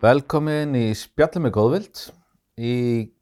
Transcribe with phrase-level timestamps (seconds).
[0.00, 1.98] Velkomin í Spjallið með Góðvild.
[2.56, 2.76] Í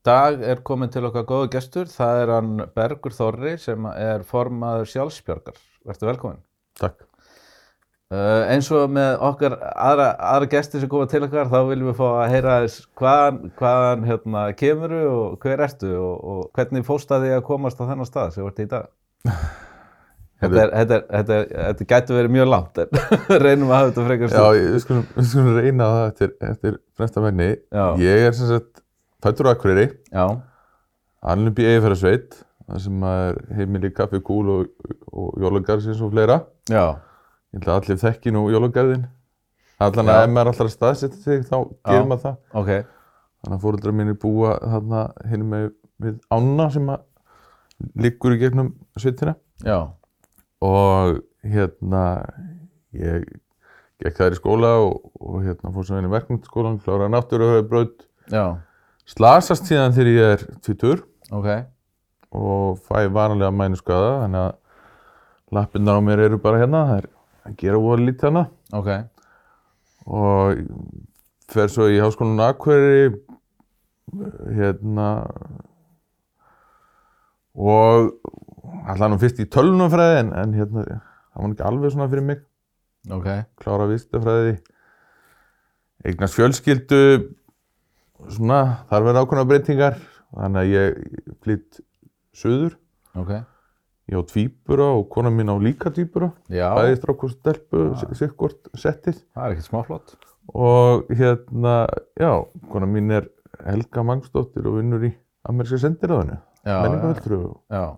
[0.07, 1.91] dag er komin til okkar góðu gestur.
[1.91, 5.59] Það er hann Bergur Þorri sem er formaður sjálfsbjörgar.
[5.89, 6.41] Verður velkomin.
[6.79, 7.03] Takk.
[8.15, 11.99] Uh, eins og með okkar aðra, aðra gestur sem koma til okkar, þá viljum við
[11.99, 17.35] fá að heyra þess hvaðan, hvaðan hérna, kemuru og hver ertu og, og hvernig fóstaði
[17.35, 18.93] að komast á þennan stað sem vart í dag.
[20.39, 23.01] Þetta, er, þetta, er, þetta, er, þetta gæti verið mjög langt, en
[23.45, 26.77] reynum að hafa þetta frekar Já, ég- við skulum, við skulum reyna það eftir, eftir
[27.01, 27.49] fremsta menni.
[27.75, 27.87] Já.
[28.05, 28.83] Ég er sem sagt
[29.25, 30.27] fættur á Akureyri, Já,
[31.35, 32.39] upp í Eifærarsveit,
[32.69, 36.39] það sem er heimili kaffi, kúl og, og jólagarðsins og fleira.
[36.71, 36.85] já,
[37.49, 39.07] Ég held að allir þekki nú jólagarðin.
[39.81, 40.15] Allan Já.
[40.15, 41.57] að ef maður alltaf staðsetja sig, þá
[41.89, 42.39] gerir maður það.
[42.63, 42.71] ok,
[43.39, 46.89] Þannig að fóreldrar mínir búa þarna hinn með ána sem
[47.99, 49.35] liggur í gegnum sveitina.
[49.67, 49.79] já,
[50.65, 52.05] og hérna
[52.97, 53.27] ég
[54.03, 57.87] gekk þær í skóla og, og hérna fór sem henni verkmyndaskólan, kláraði
[58.31, 58.45] já,
[59.09, 61.49] slasast síðan þegar ég er tvítur ok,
[62.35, 67.09] og fæ varanlega mænuskaða þannig að lappirnar á mér eru bara hérna það er
[67.49, 68.45] að gera voru lítið hana
[68.77, 68.91] ok,
[70.07, 70.63] og
[71.49, 73.17] fer svo í háskólanum Akureyri
[74.59, 75.09] hérna
[77.59, 78.13] og
[78.89, 82.41] allan nú fyrst í tölunumfræði en, en hérna það var ekki alveg svona fyrir mig.
[83.15, 83.29] Ok,
[83.63, 84.57] klára vistafræði
[86.07, 87.03] eignast fjölskyldu
[88.35, 88.61] svona,
[88.91, 89.99] þar verða ákveðna breytingar
[90.35, 90.99] þannig að ég
[91.45, 91.81] flytt
[92.37, 92.75] söður,
[93.19, 93.33] ok,
[94.13, 96.31] ég á tvíbura og kona mín á líka tvíbura.
[96.53, 97.85] Já, bæði strák og stelpu,
[98.19, 100.17] sikkort settið það er ekkert smáflott.
[100.55, 101.79] og hérna,
[102.19, 102.33] já,
[102.73, 103.31] kona mín er
[103.65, 105.15] Helga Mangsdóttir og vinnur í
[105.49, 107.41] Ameríska sendiráðinu, Já, menningaveltru
[107.73, 107.97] Já.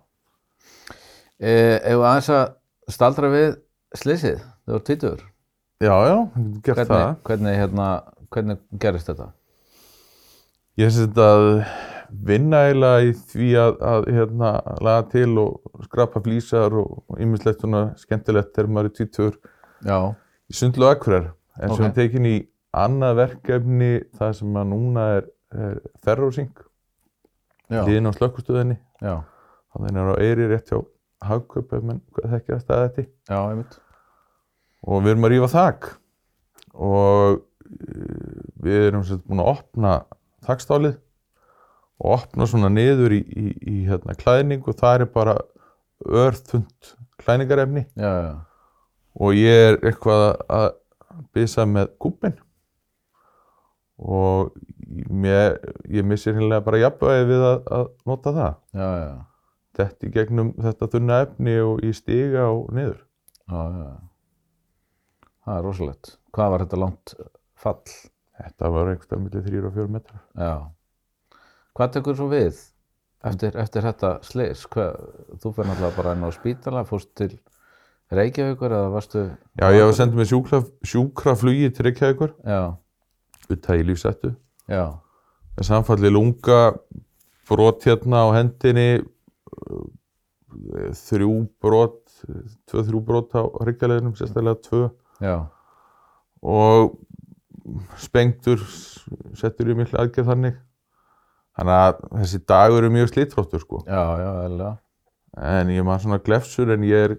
[1.41, 2.47] Ef við aðeins að
[2.93, 3.51] staldra við
[3.97, 5.21] slysið, þau voru tvítur.
[5.81, 6.17] já, já,
[6.67, 7.87] gert það Hvernig, hvernig, hérna,
[8.35, 9.31] hvernig gerist þetta?
[10.81, 11.47] Ég syns að
[12.11, 14.51] vinna eiginlega í því að, að hérna,
[14.85, 19.37] laga til og skrapa flýsar og ýmislegt svona skemmtilegt þegar maður er tvítur
[19.87, 19.99] Já,
[20.51, 21.31] í sundlu og akkurar.
[21.61, 21.91] En svo Ok.
[21.91, 22.37] er tekin í
[22.77, 26.53] annað verkefni það sem að núna er, er ferrósing,
[27.71, 28.77] já, liðin á slökkustöðinni.
[29.03, 29.17] já,
[29.73, 30.81] Þannig er á Eyri rétt hjá
[31.21, 33.07] Hagkaup ef mann hvað þekkja það staði þetta.
[33.31, 33.79] já, einmitt.
[34.81, 35.89] Og við erum að rífa þak.
[36.81, 37.41] Og uh,
[38.65, 39.95] við erum sagt búin að opna
[40.47, 40.99] þakstálið
[42.01, 45.35] og opna svona niður í, í, í hérna, klæðning og það er bara
[46.01, 48.31] örþund klæningarefni Já, já,
[49.21, 50.71] og ég er eitthvað að
[51.37, 52.39] byssa með kúpin
[54.01, 54.55] og
[55.13, 55.59] mér,
[55.93, 58.55] ég missir hérna bara jafnvægi við að, að nota það.
[58.73, 59.11] Já, já,
[59.79, 62.99] þetta í gegnum þetta þunna efni og í stiga og niður
[63.51, 63.91] já, já.
[65.45, 66.11] Það er rosalegt.
[66.37, 67.15] Hvað var þetta langt
[67.59, 67.95] fall?
[68.41, 70.53] þetta var einhverstað millir 3 og 4 metrar Já.
[71.77, 72.59] Hvað tekur svo við
[73.29, 74.63] eftir, eftir þetta slys?
[74.73, 74.97] Hvað,
[75.43, 77.31] þú fyrir náttúrulega bara inn á spítala, fórst til
[78.11, 79.21] Reykjavíkur eða varstu...
[79.61, 82.75] Já, ég hef sendið mig sjúkra, sjúkraflugi til Reykjavíkur, Já,
[83.53, 84.33] uttæði lífsættu.
[84.67, 84.85] já,
[85.59, 86.59] Með samfalli lunga,
[87.51, 89.05] brot hérna á hendinni,
[91.01, 92.01] þrjú brot,
[92.71, 94.91] tvö, þrjú brot á hryggjarleginum, sérstaklega tvö.
[95.23, 95.37] já,
[96.43, 96.97] Og
[98.01, 98.63] spengtur,
[99.37, 100.55] settur í miklu aðgerð þannig.
[101.59, 103.83] Þannig að þessi dagur er mjög slitróttur, sko.
[103.87, 104.79] já, já, eðlilega.
[105.41, 107.17] En ég maður svona glefsur, en ég er,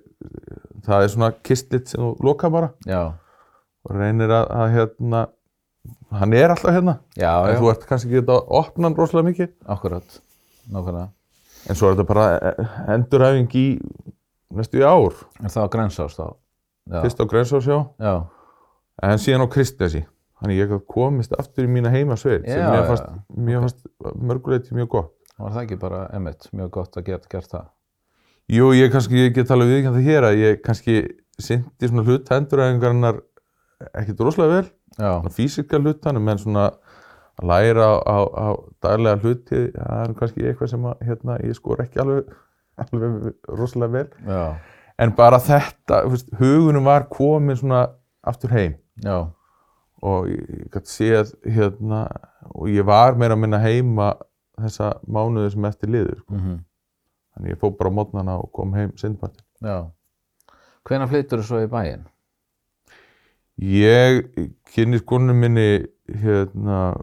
[0.84, 2.72] það er svona kistlit sem þú loka bara.
[2.90, 3.14] Já,
[3.82, 5.22] Og reynir að, að hérna,
[6.20, 6.98] hann er alltaf hérna.
[7.18, 9.54] já, En já, þú ert kannski ekki að opna hann rosalega mikið.
[9.66, 10.20] akkurat,
[10.70, 11.08] nákvæmlega.
[11.72, 13.66] En svo er þetta bara e- endurhæfing í
[14.58, 15.16] næstu í ár.
[15.40, 16.26] Er það á grænsás þá?
[16.92, 18.14] Já, Fyrst á Grensásjá, já,
[19.06, 20.02] en síðan á Kristnesi.
[20.42, 23.60] Þannig ég hef komist aftur í mína heimasveit sem Já, mér já, fannst, já.
[23.62, 25.12] fannst mörguleiti mjög gott.
[25.38, 27.68] var það ekki bara emitt, mjög gott að geta gert það?
[28.52, 30.96] Jú, ég kannski, ég get alveg viðkjönd það hér að ég kannski
[31.40, 33.22] syndi svona hluta endurhæfingarinnar
[34.02, 36.66] ekkert rosalega vel, Já, svona físika hlutanum, en svona
[37.40, 38.48] að læra á, á, á
[38.84, 42.32] daglega hluti, það er kannski eitthvað sem að, hérna, ég skor ekki alveg,
[42.78, 44.10] alveg rosalega vel.
[44.28, 44.44] já,
[45.02, 47.88] En bara þetta, veist, hugunum var komin svona
[48.28, 49.16] aftur heim já,
[50.02, 52.04] og ég, gæti séð hérna
[52.54, 54.12] og ég var meira að minna heima
[54.62, 56.20] þessa mánuði sem eftir liður.
[56.22, 56.34] Sko.
[56.38, 56.60] mhm,
[57.32, 59.46] Þannig ég fór bara á mótnana og kom heim sindpartin.
[59.64, 59.88] já.
[60.86, 62.06] Hvenær flyttur þú svo í bæinn?
[63.62, 64.24] Ég
[64.74, 65.86] kynni konunum minni
[66.22, 66.96] hérna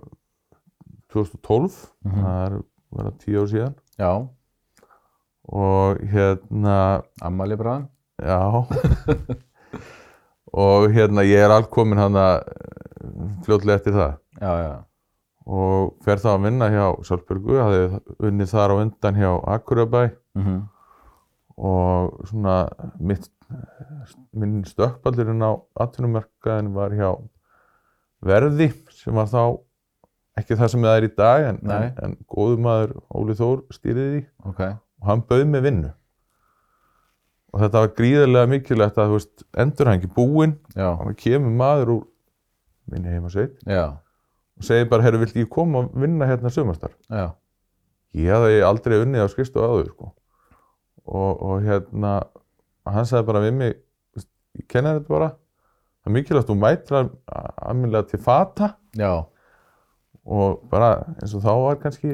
[1.15, 2.25] 2012, Mhm.
[2.25, 2.59] það er
[2.97, 3.75] vera tíu ár síðan.
[3.99, 4.29] Já,
[5.49, 7.89] og hérna, ammali bráðum?
[8.23, 8.65] já.
[10.53, 12.41] Og hérna ég er allt komin hana
[13.45, 14.15] fljótlega eftir það.
[14.41, 14.77] Já, já,
[15.47, 18.01] og fer þá að vinna hjá Sjálfbjörgu, hafði
[18.31, 20.03] unnið þar á undan hjá Akurabæ
[20.37, 20.59] mhm,
[21.59, 22.57] og svona
[23.01, 23.29] mitt,
[24.33, 27.11] minn stökkbaldurinn á atvinnumarkaðin var hjá
[28.25, 29.59] Verði sem var þá
[30.39, 34.11] ekki það sem það er í dag en, en, en góður maður Óli Þór stýriði
[34.17, 34.23] því.
[34.51, 34.61] Ok,
[35.03, 35.91] og hann bauð mig vinnu.
[37.55, 40.57] Og þetta var gríðarlega mikilvægt að veist, endur hann ekki búinn
[40.93, 42.03] og kemur maður úr
[42.93, 43.87] minni heimasveit já,
[44.59, 46.93] og segir bara, herru, viltu ég koma og vinna hérna sumastar?
[47.09, 47.31] já,
[48.17, 50.07] Ég hafði aldrei unnið á skristu áður sko.
[51.09, 52.13] og, og hérna
[52.89, 53.75] hann sagði bara við mig
[54.17, 55.29] "Veist, ég kenna þetta bara.
[56.05, 57.11] Það er mikilvægt að þú mætir
[57.69, 58.69] aðmjölega til fata.
[58.97, 59.13] Já,
[60.29, 62.13] og bara eins og þá var kannski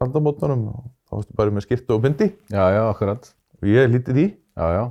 [0.00, 3.28] aldamótunum og þá varstu bara með skirtu og bindi já, já, akkurat,
[3.60, 4.84] og ég lítið því já, já.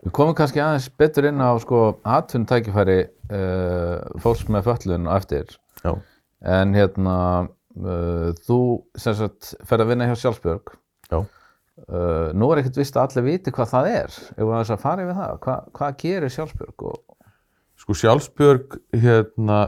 [0.00, 5.50] Við komum kannski aðeins betur inn á sko atvinnutækifæri uh, fólks með föllun á eftir.
[5.84, 5.92] Já.
[6.40, 7.16] En hérna,
[7.76, 8.60] uh, þú
[8.96, 10.72] sem sagt ferð að vinna hjá Sjálfsbjörg.
[11.12, 11.18] Já.
[11.84, 14.16] Uh, nú er ekkert vist að allir viti hvað það er.
[14.32, 16.86] Ef við aðeins að fara yfir það, Hva, hvað gerir Sjálfsbjörg?
[16.88, 17.28] Og,
[17.80, 19.60] Sko Sjálfsbjörg hérna,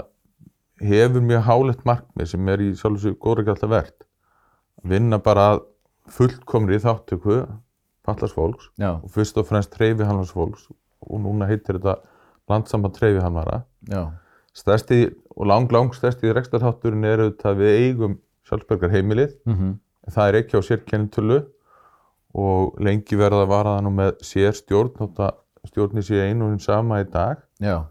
[0.82, 4.06] hefur mjög hálegt markmið sem er í sjálfsög góðra ekki alltaf verðt.
[4.82, 5.46] Vinna bara
[6.10, 7.42] fullkomri þáttöku
[8.02, 10.66] fallars fólks já, og fyrst og fremst treyfi hannars fólks
[11.06, 12.00] og núna heitir þetta
[12.50, 13.62] landsamband treyfi hannvara.
[14.52, 15.06] Stærsti
[15.36, 18.18] og lang, lang stærsti rekstarþátturinn er auðvitað að við eigum
[18.48, 19.38] Sjálfsbjörgar heimilið.
[19.46, 19.78] mm
[20.10, 21.36] Það er ekki á sér kennitölu
[22.34, 24.90] og lengi verða að vara það nú með sér stjórn,
[25.68, 27.38] stjórni sé einu og hinn sama í dag.
[27.60, 27.86] já,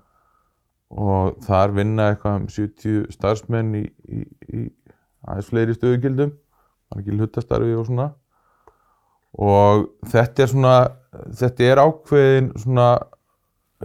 [0.91, 4.63] og þar vinna eitthvað um 70 starfsmenn í, í, í
[5.23, 6.33] aðeins fleiri stöðugildum
[6.91, 8.09] margir hlutastarfi og svona.
[9.39, 10.75] Og þetta er svona
[11.39, 12.87] þetta er ákveðin svona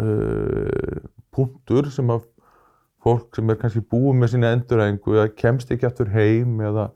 [0.03, 1.05] uh,
[1.35, 2.27] punktur sem að
[3.07, 6.89] fólk sem er kannski búið með sína endurhæfingu eða kemst ekki aftur heim eða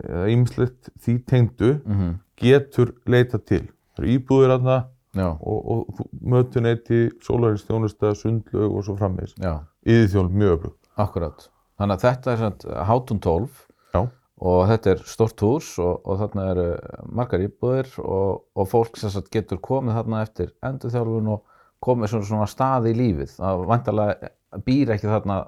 [0.00, 3.68] eða ýmislegt því tengdu mm getur leita til.
[3.94, 8.96] Það eru íbúðir aðna já, og, og mötuneyti, sólarins sundlög og svo
[9.38, 10.74] já, yðið mjög öflug.
[10.96, 11.48] akkurat.
[11.78, 13.48] Þannig að þetta er samt hátun 12
[13.94, 14.00] Já.
[14.38, 16.68] og þetta er stort hús og, og þarna eru
[17.10, 21.42] margar íbúðir og, og fólk sem sagt getur komið þarna eftir endurþjálfun og
[21.84, 23.34] komið svona, svona stað í lífið.
[23.40, 25.40] Það vantarlega býr ekki þarna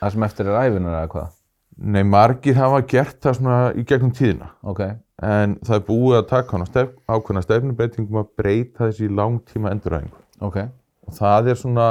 [0.00, 1.36] það sem eftir er æfinar eða hvað.
[1.80, 4.80] Nei, margir hafa gert það svona í gegnum tíðina Ok,
[5.22, 9.70] en það er búið að taka hana stef, ákveðna stefnubreitingum að breyta þessi í langtíma
[9.74, 10.56] endurhæfingu ok,
[11.06, 11.88] og það er svona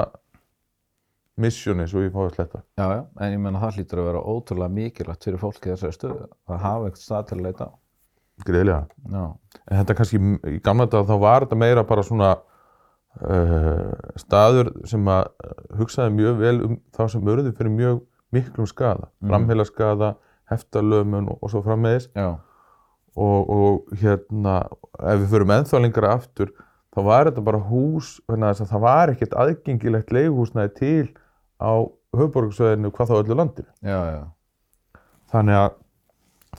[1.40, 2.62] missjoni svo ég fái að sletta.
[2.80, 6.26] já, já, en ég menna það hlýtur að vera ótrúlega mikilvægt fyrir fólki þessari stöðu
[6.50, 7.72] að hafa eitthvað stað til að leita á.
[8.48, 8.84] Greiðlega.
[9.12, 9.24] Já,
[9.70, 10.20] En þetta kannski
[10.56, 12.30] í gamla dag þá var þetta meira bara svona
[13.24, 18.02] uh, staður sem að uh, hugsaði mjög vel um þá sem urðu fyrir mjög
[18.36, 19.30] miklum skada, Mhm.
[19.32, 20.12] framheilaskada,
[20.52, 22.36] heftalömun og, og svo frammeðis já,
[23.16, 24.62] og, og hérna
[25.00, 26.52] ef við förum ennþá lengra aftur
[26.96, 31.06] þá var þetta bara hús það var ekkert aðgengilegt leiguhúsnæði til
[31.62, 31.86] á
[32.16, 33.72] höfuborgarsvæðinu hvað þá öllu landinu.
[33.86, 34.24] já, já,
[35.30, 35.76] Þannig að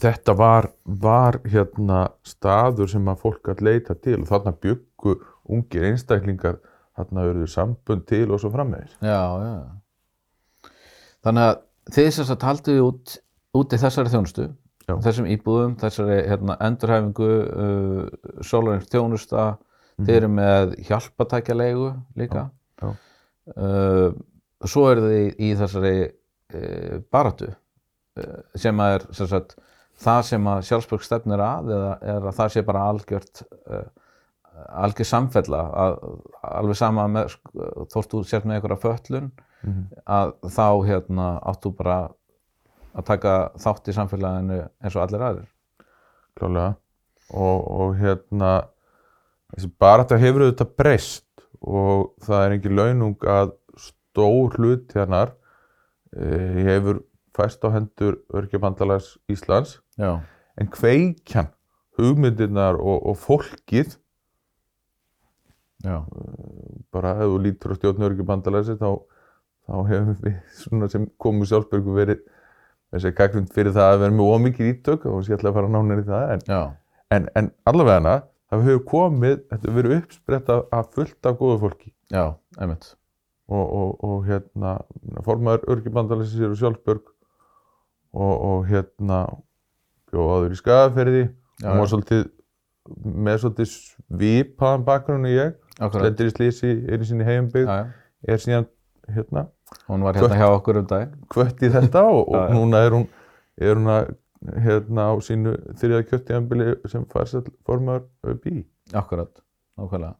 [0.00, 5.16] þetta var, var hérna staður sem að fólk að leita til og þarna byggu
[5.50, 6.60] ungir einstaklingar
[6.94, 8.94] þarna verður sambund til og svo framvegis.
[9.02, 10.70] já, já.
[11.20, 11.58] Þannig að
[11.92, 13.16] þið sem sagt haldið út,
[13.58, 14.46] út í þessari þjónustu,
[14.90, 14.94] Já.
[15.06, 17.30] þessum íbúðum, þessari hérna, endurhæfingu,
[17.64, 19.44] uh, sólarings þjónusta,
[20.00, 22.48] þið eru með hjálpatækjalegu líka.
[22.48, 22.56] Mhm.
[22.82, 22.96] Já,
[23.50, 24.12] Uh,
[24.68, 29.56] svo eru þið í, þessari uh, baratu uh, sem að er sem sagt,
[30.04, 33.88] það sem að sjálfsbjörg stefnir að eða er að það sé bara algjört uh,
[34.84, 35.96] algjör samfella að,
[36.52, 37.66] alveg sama með sko,
[37.96, 39.30] þótt þú sért með einhverja föllun
[39.60, 39.80] Mhm.
[40.08, 41.98] að þá hérna áttu bara
[42.96, 45.50] að taka þátt í samfélaginu eins og allir aðrir.
[46.38, 46.74] Klálega.
[47.30, 48.52] Og, og hérna
[49.54, 55.34] þessi barata hefur auðvitað breyst og það er engin launung að stór hlut hennar
[56.16, 56.26] e,
[56.66, 57.04] hefur
[57.36, 59.78] fæst á hendur Örkjabandalags Íslands.
[60.00, 60.18] Já,
[60.58, 61.52] en kveikjan,
[61.98, 63.94] hugmyndirnar og, og fólkið
[65.84, 66.00] já,
[66.92, 68.90] bara ef þú lítur á stjórn Örkjabandalagsi þá,
[69.68, 72.26] þá hefur við svona sem komum sjálfsbyrgu verið
[72.90, 76.02] þessi gagnvind fyrir það að vera með ómikið ítök og ég ætla að fara nánar
[76.02, 76.44] í það en,
[77.16, 78.16] en, en allavega
[78.50, 81.92] það hefur komið, þetta hefur verið uppsprett af fullt af góðu fólki.
[82.10, 82.24] Já,
[82.58, 82.88] einmitt.
[83.50, 84.76] Og, og, og hérna
[85.26, 87.06] formaður Örkjabandalagsi sér og sjálfsbyrg
[88.14, 89.22] og, og hérna
[90.10, 91.24] bjóðaður í skagaferði
[91.62, 91.90] var já.
[91.92, 92.28] svolítið
[93.00, 95.56] með svolítið svipaðan bakgrunni ég
[95.98, 98.68] lendir í slísi einu sinni heimbyggð já, já, er síðan
[99.10, 99.46] hérna
[99.90, 101.12] Hún var hérna hjá okkur um daginn.
[101.30, 102.54] kvött í þetta og, og já.
[102.54, 103.06] núna er hún,
[103.60, 104.10] er hún að,
[104.64, 108.64] hérna á sínu þriða kjöttjambili sem formar upp í.
[108.96, 109.32] Akkurat,
[109.78, 110.16] nákvæmlega.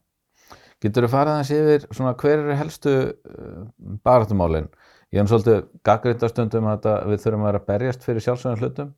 [0.81, 3.65] Getur þú farið aðeins yfir svona hver eru helstu uh,
[4.05, 4.69] baráttumálin?
[5.11, 8.93] Ég hef svolítið gaggrindastundum að við þurfum að vera að berjast fyrir sjálfsögum hlutum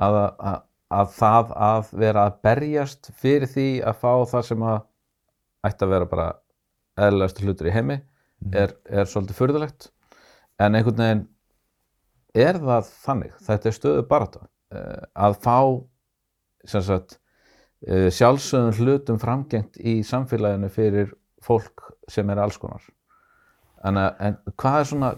[0.00, 0.62] að, að,
[0.96, 4.78] að það að vera að berjast fyrir því að fá það sem að
[5.68, 6.28] ætti að vera bara
[7.00, 7.98] eðlilegastu hlutur í heimi
[8.52, 9.90] er, er svolítið furðulegt.
[10.60, 11.26] En einhvern veginn
[12.36, 15.58] er það þannig, þetta er stöðu barátta uh, að fá
[16.68, 17.16] sagt
[17.88, 22.82] uh, sjálfsögum hlutum framgengt í samfélaginu fyrir fólk sem er alls konar.
[23.84, 25.12] En, en hvað er svona,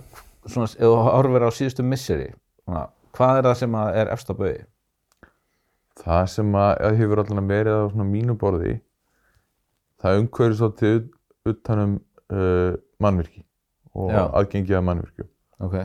[0.47, 2.29] svona ef þú horfir á síðustu misseri
[2.63, 2.87] svona,
[3.17, 4.61] hvað er það sem er efst á bauði?
[6.03, 8.77] Það sem að, hefur allan verið á mínu borði,
[10.01, 11.99] það umhverju svolítið ut- utanum
[12.33, 13.43] uh, mannvirki
[13.93, 15.29] og aðgengi að mannvirkjum.
[15.63, 15.77] Ok,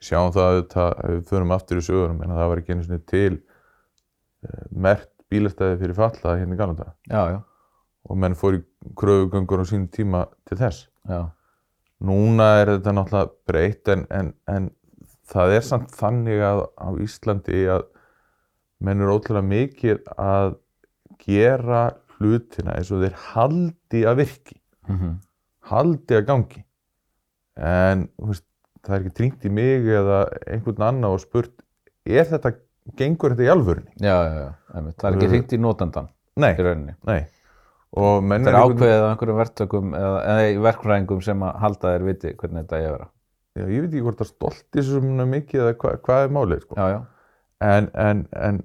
[0.00, 3.34] Sjáum það ef við förum aftur í sögurum, en það var ekki einu sinni til
[3.36, 7.38] uh, mert bílastæði fyrir falla hérna í Galanda já, já,
[8.08, 8.62] og menn fór í
[8.98, 10.88] kröfugöngur á sínum tíma til þess.
[11.08, 11.28] já,
[12.00, 14.70] Núna er þetta náttúrulega breytt en, en, en
[15.28, 17.84] það er samt þannig að á Íslandi að
[18.80, 20.54] menn eru ótrúlega mikið að
[21.20, 21.82] gera
[22.16, 24.56] hlutina eins og þeir haldi að virki,
[24.88, 24.96] mm
[25.70, 26.62] haldi að gangi.
[27.60, 28.46] En veist,
[28.86, 31.52] það er ekki trýnt í mig eða einhvern annan og spurt,
[32.08, 32.54] er þetta,
[32.96, 33.92] gengur þetta í alvörunni?
[34.00, 36.08] já, já, já, það er ekki hringt í notandan
[36.40, 36.94] Nei, í rauninni.
[37.04, 37.20] nei.
[37.90, 42.62] Það er ákveðið af einhverjum verktökum eða, eða verkfræðingum sem að halda þér viti hvernig
[42.64, 43.08] þetta ég vera.
[43.58, 46.76] Já, ég veit ekki hvort það stolti svo mikið eða hva, hvað er málið, sko.
[46.78, 47.00] Já, já,
[47.66, 48.60] en, en, en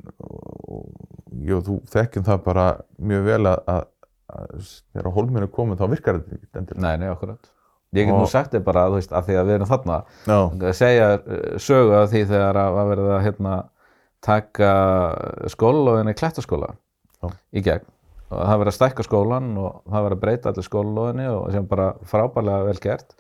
[1.46, 2.68] jú, þú þekkjum það bara
[3.02, 3.95] mjög vel að, að, að
[4.26, 6.82] þegar hólminn er komið þá virkar þetta ekki endilega.
[6.88, 7.52] nei, nei, akkurat.
[7.96, 10.38] Ég get nú sagt þér bara, þú veist, af því að við erum þarna Já,
[10.68, 13.54] að segja eh, sögu af því þegar að verið að hérna,
[14.26, 14.72] taka
[15.54, 16.72] skólalóðinni í klettaskóla
[17.22, 17.30] Já.
[17.56, 17.86] í gegn
[18.26, 21.68] og það verið að stækka skólan og það verið að breyta allir skólalóðinni og sem
[21.70, 23.16] bara frábærlega vel gert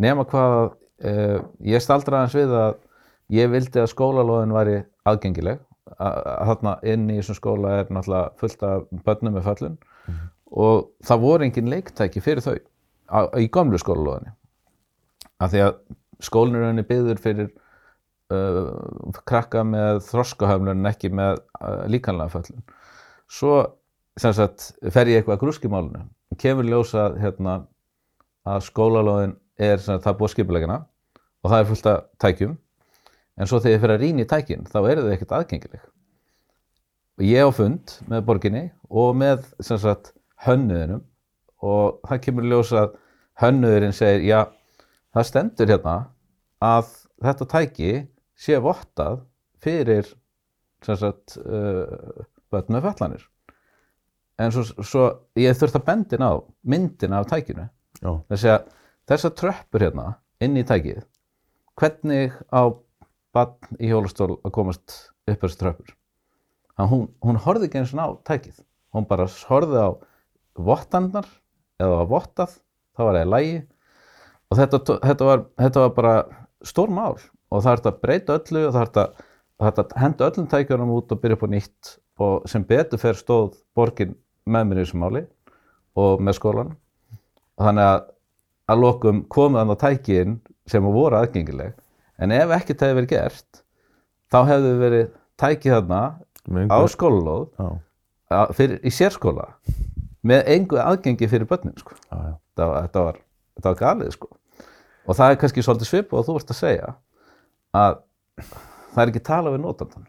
[0.00, 2.74] nema hvað uh, ég staldra aðeins við að
[3.40, 4.76] ég vildi að skólalóðin væri
[5.08, 5.62] aðgengileg
[5.96, 9.78] að, að þarna inn í þessum skóla er náttúrulega fullt af börnum með föllun
[10.50, 12.56] og það voru engin leiktæki fyrir þau
[13.10, 14.34] á, í gamlu skólalóðinni.
[15.40, 15.74] Af því að
[16.20, 17.50] skólinn rauninni byggður fyrir
[18.34, 18.72] uh,
[19.28, 22.64] krakka með þroskahöflun en ekki með uh, líkanlega föllun
[23.30, 23.60] svo
[24.20, 26.02] sagt fer ég eitthvað að grúskimálinu
[26.40, 27.64] kemur ljósa hérna,
[28.46, 30.76] að skólalóðin er sagt, það búið skipulegina
[31.40, 32.52] og það er fullt af tækjum.
[33.40, 35.82] En svo þegar ég fer að rýna í tækin þá eru þau ekkert aðgengileg.
[37.20, 40.12] Og ég á fund með borginni og með sem sagt
[40.46, 41.04] hönnuðinum
[41.60, 42.94] og það kemur ljósa að
[43.42, 44.40] hönnuðurinn segir já
[45.14, 45.96] það stendur hérna
[46.64, 47.92] að þetta tæki
[48.40, 49.24] sé vottað
[49.60, 50.08] fyrir
[50.84, 53.26] sagt uh, börn með fallanir
[54.40, 55.06] en svo, svo
[55.38, 56.32] ég þurft að bendin á
[56.64, 57.66] myndina af tækinu.
[58.00, 58.68] Já, þessi að
[59.10, 60.06] þessar tröppur hérna
[60.40, 61.02] inn í tækið
[61.80, 62.72] hvernig á
[63.34, 64.96] barn í hjólastól að komast
[65.28, 65.96] upp þessar tröppur?
[66.80, 68.62] Hún, hún horfði ekki eins og á tækið.
[68.96, 69.90] Hún bara horfði á
[70.66, 71.26] vottandar
[71.80, 72.54] eða var vottað
[72.96, 73.56] þá var það í lægi
[74.50, 76.14] og þetta, þetta, var, þetta var bara
[76.66, 77.16] stór mál
[77.50, 79.20] og það er að breyta öllu og það er að,
[79.60, 83.16] er að henda öllum tækjunum út og byrja upp á nýtt og sem betur fer
[83.18, 84.14] stóð borgin
[84.50, 85.22] með mér í þessu máli
[86.00, 86.74] og með skólan
[87.58, 88.00] og þannig að
[88.70, 90.34] að lokum komið hann á tækin
[90.70, 91.72] sem voru aðgengileg
[92.22, 93.62] en ef ekkert hefði verið gert
[94.30, 95.08] þá hefði verið
[95.42, 96.02] tækið þarna
[96.70, 97.46] á skólalóð
[98.30, 98.52] að-
[98.86, 99.48] í sérskóla
[100.26, 101.96] með engu aðgengi fyrir börnin sko.
[102.10, 102.34] já, já.
[102.34, 103.22] þetta, þetta, var,
[103.56, 104.30] þetta var galið sko.
[105.06, 106.92] og það er kannski svolítið svipað og þú ert að segja
[107.76, 107.98] að
[108.90, 110.06] það er ekki tala við notandan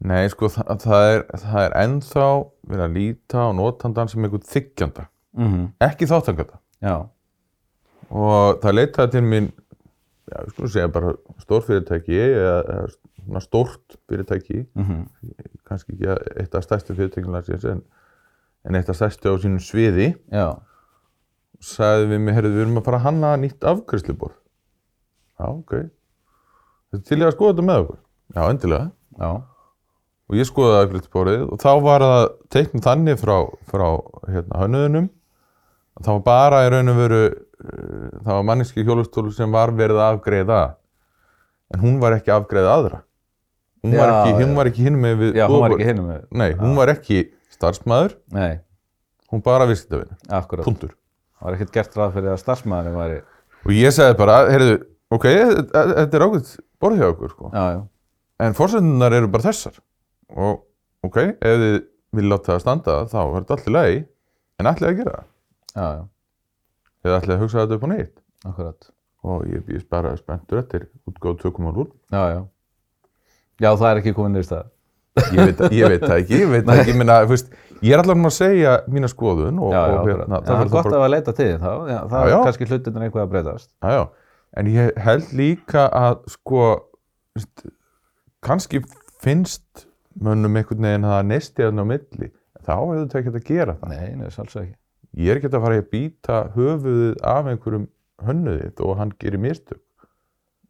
[0.00, 2.26] Nei, sko, það, það, er, það er ennþá
[2.70, 5.02] verið að líta á notandan sem einhvern þykjanda,
[5.36, 5.66] mm -hmm.
[5.84, 6.60] ekki þáttanganda.
[6.80, 7.08] já,
[8.10, 9.50] Og það leitaði til mín,
[10.26, 12.86] já, við skulum segja bara stórfyrirtæki eða,
[13.28, 15.04] eða stórt fyrirtæki, mm
[15.68, 16.08] kannski ekki
[16.40, 17.82] eitt af stærstu fyrirtækjum en,
[18.66, 20.48] en eitt af stærstu á sínum sviði, já,
[21.60, 24.36] sagði við mig, heyrðu, við erum að fara að hanna nýtt afgreiðsluborð.
[25.40, 25.74] Já, ok.
[26.90, 28.00] Þetta er til ég að skoða þetta með okkur.
[28.36, 28.90] Já, endilega.
[29.20, 29.30] já,
[30.30, 32.24] Og ég skoðaði afgreiðsluborðið og þá var það
[32.54, 33.36] teiknum þannig frá,
[33.66, 33.86] frá
[34.30, 35.08] hérna, hönnuðunum.
[35.98, 37.22] að Það var bara í raun og veru,
[37.64, 40.60] uh, það var manneski hjólastólu sem var verið að afgreiða.
[41.74, 43.02] En hún var ekki að afgreiða aðra.
[43.80, 46.50] Hún var Já, var ekki hinn með við já, hún var ekki hinum með Nei,
[46.60, 47.20] hún var ekki
[47.60, 48.56] starfsmæður, nei,
[49.30, 50.16] hún bara viðskiptavinur.
[50.40, 50.64] akkurat.
[50.66, 50.96] Puntur.
[51.38, 53.20] það var ekkert gert ráð fyrir að starfsmæðurinn væri
[53.60, 54.76] og ég sagði bara, heyrðu,
[55.12, 57.50] ok, þetta þetta er ákveð borð hjá okkur sko.
[57.52, 57.80] já, já,
[58.46, 59.76] en fórsendunar eru bara þessar.
[60.30, 60.62] Og
[61.04, 61.76] ok, ef þið
[62.16, 64.00] vil láta það standa þá er þetta allt í lagi.
[64.60, 65.26] En ætlið að gera það?
[65.74, 66.02] Já, já,
[67.04, 68.16] eða ætlið að hugsa þetta upp á nýtt?
[68.50, 68.90] Akkurat.
[69.30, 72.40] Og ég býðist bara spenntur eftir útgáð 2.0 já, já.
[73.60, 74.70] Já, það er ekki komin niður stað
[75.34, 76.94] ég veit, ég veit það ekki, ég veit það ekki.
[77.00, 80.46] Minna, veist, ég er allavega að segja mína skoðun og, já, já, og hérna, já,
[80.50, 81.70] það er gott bara- að leita til þín þá,
[82.14, 83.70] það er kannski hlutin eitthvað að breytast.
[83.84, 84.02] Já, já,
[84.60, 86.64] en ég held líka að sko
[88.44, 88.80] kannski
[89.22, 89.86] finnst
[90.20, 92.30] mönnum einhvern veginn að nesti hann á milli.
[92.60, 93.92] Þá hefur þetta ekki að gera það.
[93.94, 94.76] Nei, nei, sálsög ekki.
[95.20, 97.86] Ég er ekki að fara að býta höfuðið af einhverjum
[98.26, 99.80] hönnuðið og hann gerir mistök.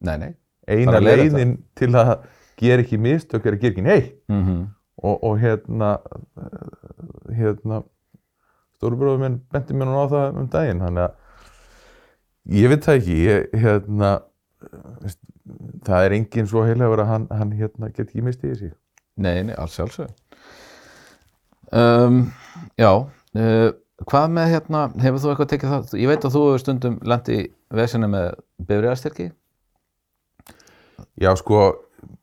[0.06, 0.30] Nei, nei,
[0.70, 2.12] eina leiðin til að
[2.60, 4.68] gera ekki mistök er gera ekki neitt mhm
[5.00, 5.94] og, og hérna
[7.32, 7.80] hérna
[8.76, 13.16] stórubróður minn benti mér nú á það um daginn þannig að ég veit það ekki
[13.24, 14.10] ég, hérna
[15.00, 15.20] veist,
[15.88, 18.76] það er enginn svo heilagur að hann, hann hérna get ekki mistið í sig
[19.20, 20.12] Nei, nei, alls sjálfsög.
[21.76, 22.22] Um,
[22.80, 22.88] já,
[23.36, 23.66] uh,
[24.08, 27.28] hvað með hérna, hefur þú eitthvað tekið það, ég veit að þú hefur stundum lent
[27.28, 27.40] í
[27.76, 28.30] vesinu með
[28.64, 29.26] bifriðastyrki.
[31.20, 31.60] já sko,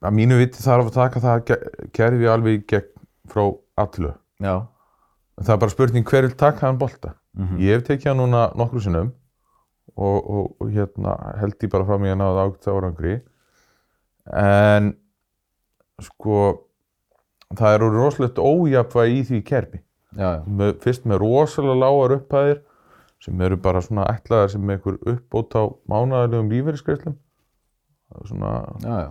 [0.05, 2.91] að mínu viti þarf að taka það ge- kerfi alveg gegn
[3.31, 3.43] frá
[3.81, 4.11] allu
[4.43, 4.55] Já.
[5.41, 7.15] það er bara spurning hver vil taka hann bolta.
[7.37, 9.11] Mm ég hef tekið hann núna nokkru sinnum
[9.97, 13.17] og, og, og hérna held ég bara fram í að náða ágt árangri.
[14.33, 14.93] En
[16.03, 16.39] sko
[17.57, 19.79] það eru rosalegt ójafvægi í því kerfi.
[20.83, 22.59] Fyrst með rosalega lágar upphæðir
[23.23, 27.15] sem eru bara svona ætlaðar sem einhver uppbót á mánaðarlegum lífeyriskreislum
[28.29, 28.51] svona,
[28.83, 29.09] já, já,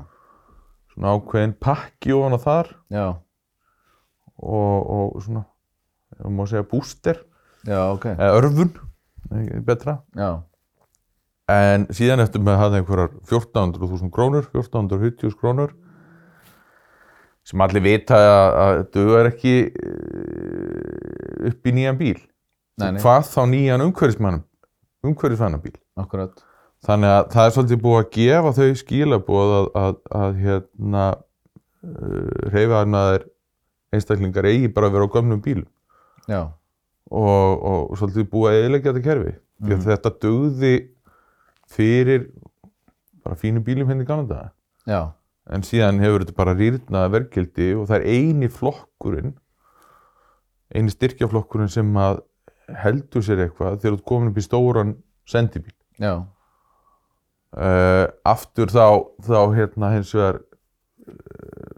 [0.97, 2.73] svona ákveðin pakki ofan á þar.
[2.91, 3.07] Já,
[4.41, 5.47] og, og svona
[6.17, 7.23] ef má segja búster.
[7.67, 8.75] Já, ok, eða örfun,
[9.31, 10.01] ekki betra.
[10.17, 10.31] Já,
[11.47, 15.77] En síðan eftir með að hafa einhverjar 1400.000 krónur, 1470 krónur
[17.47, 22.19] sem allir vita að, að dugar ekki eh, upp í nýjan bíl.
[22.83, 22.99] Nei, nei.
[23.05, 24.43] Hvað þá nýjan umhverfismannum,
[25.07, 25.77] umhverfismannabíl.
[26.03, 26.43] akkurat,
[26.87, 32.35] Þannig að það er svolítið búið að gefa þau skilaboð að, að, að hérna uh,
[32.55, 33.25] reyfaðarnaðir
[33.97, 35.67] einstaklingar eigi bara að vera á gömnum bílum
[36.31, 36.41] já,
[37.11, 39.33] og, og svolítið búið að eðilegja þetta kerfi.
[39.57, 40.73] Því að þetta dugði
[41.73, 42.27] fyrir
[43.25, 44.51] bara fínu bílum henni gamla daga.
[44.87, 45.01] já,
[45.47, 49.35] En síðan hefur þetta bara rýrnað verkgildi og það er eini flokkurinn,
[50.75, 52.23] eini styrkjaflokkurinn sem að
[52.83, 54.97] heldur sér eitthvað þegar þú komin upp í stóran
[55.27, 55.75] sendibíl.
[56.03, 56.27] já,
[57.57, 58.85] Uh, aftur þá,
[59.25, 60.43] þá hérna hins vegar
[61.09, 61.77] uh,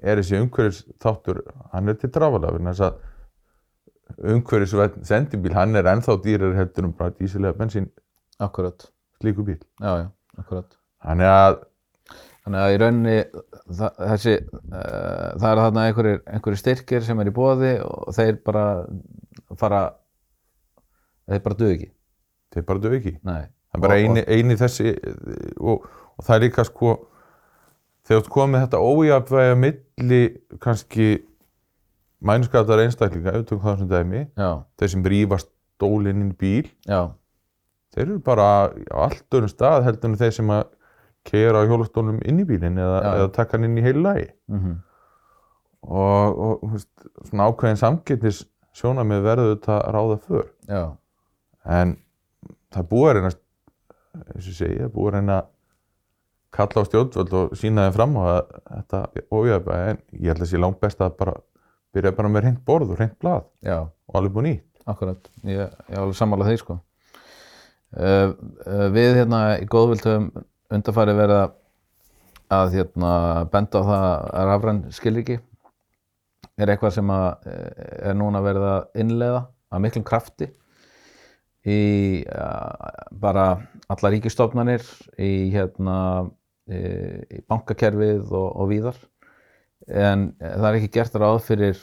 [0.00, 1.42] er þessi umhverfis þáttur,
[1.74, 4.72] hann er til vegna þess að umhverfis
[5.04, 7.90] sendibíl, hann er ennþá dýrar heldur um bara dísilega bensín
[8.40, 8.88] akkurat,
[9.20, 9.60] slíku bíl.
[9.80, 10.78] já, já, akkurat.
[11.04, 11.60] Þannig að
[12.40, 13.16] Þannig að í rauninni
[13.76, 14.32] það, þessi,
[14.72, 18.64] uh, það er þarna einhverjir, einhverjir styrkir sem er í bóði og þeir bara
[19.60, 19.82] fara,
[21.28, 21.90] þeir bara duð ekki.
[22.54, 23.18] þeir bara dög ekki.
[23.28, 23.42] Nei.
[23.70, 24.92] Það er bara Og- eini, eini þessi
[25.60, 25.84] og,
[26.18, 26.94] og það er líka sko
[28.08, 30.20] þegar þú komið þetta ójafvægi að milli
[30.64, 31.08] kannski
[32.20, 36.98] mænskaptar einstaklinga, auðvitað hvað sem dæmi, Já, þeir sem rífast stólinn inn í bíl, já,
[37.94, 40.66] þeir eru bara á allt öðrum stað heldur en þeir sem að
[41.24, 44.26] keira á hjólastólnum inn í bílinn eða, eða taka hann inn í heilu lagi.
[44.52, 44.74] Mhm,
[45.86, 46.90] og, og þú veist,
[47.30, 48.42] svona ákveðin samgætnis
[48.76, 50.44] sjónamið verður þetta ráða för.
[50.68, 50.82] Já,
[51.80, 51.96] en
[52.72, 53.32] það er búið að reyna
[54.34, 55.48] eins og það er búið að reyna að
[56.50, 60.50] kalla á stjórnvöld og sína þeim fram á að þetta ójöfæði en ég held að
[60.50, 61.36] sé langt best að bara
[61.94, 65.30] byrja bara með reynd borð og reynd blað já, og alveg búið nýtt akkurat.
[65.44, 66.78] Ég, ég er alveg sammála því, sko.
[67.90, 68.32] Uh,
[68.66, 70.28] uh, við hérna í góðvild höfum
[70.70, 71.40] undarfæri verið
[72.50, 73.12] að, hérna,
[73.50, 74.06] benda á það
[74.40, 75.38] að rafræn skilriki
[76.60, 80.50] er eitthvað sem að, eh, er núna verið að innleiða að miklum krafti
[81.68, 81.80] í
[82.24, 83.46] uh, bara
[83.90, 84.84] alla ríkistofnanir
[85.20, 85.96] í hérna
[86.70, 86.80] í,
[87.36, 89.00] í bankakerfið og, og víðar.
[89.88, 91.82] En það er ekki gert ráð fyrir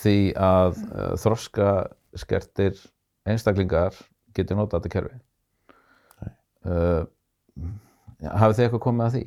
[0.00, 1.72] því að uh, þroska
[2.20, 2.78] skertir
[3.28, 3.96] einstaklingar
[4.36, 5.20] getur notað þetta kerfi.
[6.60, 7.04] Uh,
[8.20, 9.26] hafið þið eitthvað komið að því?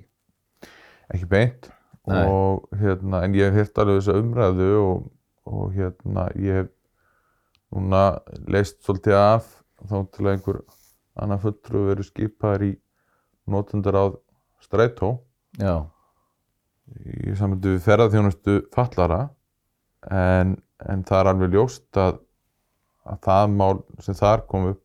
[1.14, 1.70] ekki beint.
[2.04, 5.04] Og hérna, en ég hef hirt alveg þessa umræðu og,
[5.48, 6.72] og hérna ég hef
[7.74, 8.04] núna
[8.48, 9.50] leist svolítið af
[9.84, 10.60] þá til að einhver
[11.20, 12.72] annar fulltrú verið skipaður í
[13.50, 14.06] notendur á
[14.64, 15.18] strætó.
[15.60, 15.84] Já,
[16.94, 19.28] í samöndu við ferðarþjónustu fallara
[20.10, 22.20] en, en það er alveg ljóst að,
[23.08, 24.82] að það mál sem þar kom upp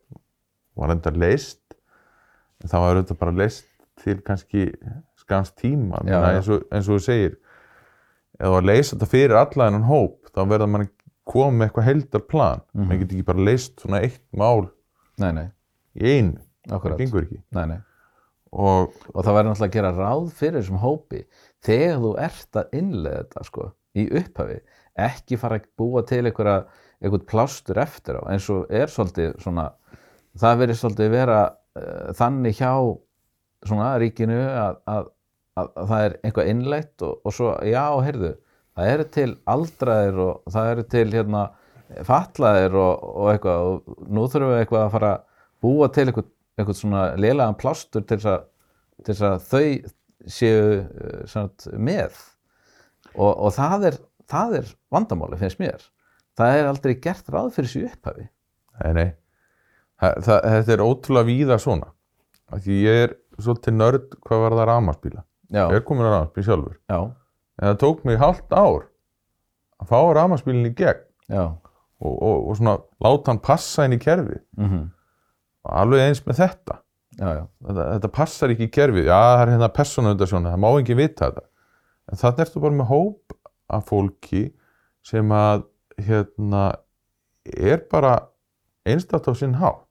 [0.79, 1.63] var enda leist
[2.63, 3.67] en það var auðvitað bara leist
[3.99, 4.69] til kannski
[5.19, 6.03] skams tíma.
[6.07, 7.35] Já, eins, og, eins og þú segir
[8.39, 10.87] ef þú að leysa þetta fyrir alla þennan hóp þá verða mann
[11.29, 12.63] koma með eitthvað heildarplan.
[12.73, 12.89] Mm Mhm.
[12.89, 14.69] maður getur ekki bara leist svona eitt mál
[15.19, 15.47] nei, nei,
[15.99, 16.39] í einu,
[16.69, 17.41] það gengur ekki.
[17.53, 17.79] Nei, nei.
[18.53, 21.25] og og það verður náttúrulega að gera ráð fyrir þessum hópi.
[21.65, 24.61] Þegar þú ert að innlega þetta sko, í upphafi
[24.99, 26.65] ekki fara að búa til einhverja
[27.03, 28.23] einhvern plástur eftir á.
[28.33, 29.69] Eins og er svolítið svona
[30.39, 31.39] það verður svolítið vera
[31.79, 32.73] uh, þannig hjá
[33.67, 35.07] svona ríkinu að, að,
[35.59, 38.33] að, að það er eitthvað innleitt og, og svo, já, heyrðu
[38.79, 41.45] það eru til aldraðir og það eru til hérna
[42.07, 46.33] fatlaðir og, og eitthvað og nú þurfum við eitthvað að fara að búa til eitthvað,
[46.59, 49.63] eitthvað svona lélegan plástur til þess að, að þau
[50.29, 52.19] séu uh, sagt, með.
[53.15, 55.87] Og, og það, er, það er vandamáli finnst mér.
[56.39, 58.29] Það er aldrei gert ráð fyrir þessu upphafi.
[58.79, 59.09] Nei, nei.
[59.99, 61.89] Það, það, þetta er ótrúlega víða svona.
[62.55, 66.47] Því ég er svolítið nörd hvað var það rafmagsbíla já, ég er komin á rafmagsbíl
[66.47, 66.77] sjálfur.
[66.89, 67.01] Já,
[67.59, 68.87] en það tók mig hálft ár
[69.79, 71.05] að fá rafmagsbílinn í gegn.
[71.99, 74.41] Og, og, og svona láta hann passa inn í kerfið.
[74.59, 74.87] Mm
[75.69, 76.79] og alveg eins með þetta.
[77.19, 80.69] Já, já, þetta, þetta passar ekki í kerfið, já það er hérna persónuundarsjónu, það má
[80.71, 81.45] ekki vita þetta.
[82.09, 83.37] En það ertu bara með hóp
[83.75, 84.43] af fólki
[85.05, 85.65] sem að
[86.07, 86.65] hérna
[87.45, 88.15] er bara
[88.89, 89.85] einstakta á sinn hátt.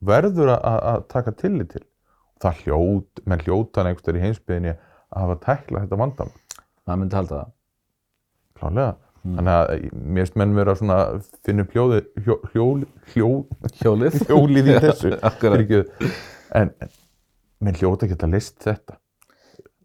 [0.00, 1.82] Verður að taka tillit til.
[2.40, 6.30] Það hljót, menn hljótan einhverstað í heimsbyðinni að hafa tækla þetta vandam
[6.90, 7.54] maður myndi halda það
[8.60, 9.34] klálega, Mm.
[9.36, 10.94] þannig að mér finnst menn vera svona
[11.44, 12.66] finna upp hljóði hljó, hljó,
[13.12, 13.26] hljó,
[13.82, 15.74] hjólið hjólið í þessu akkurat,
[16.56, 16.88] en, en
[17.60, 18.96] menn hljóta ekki að list þetta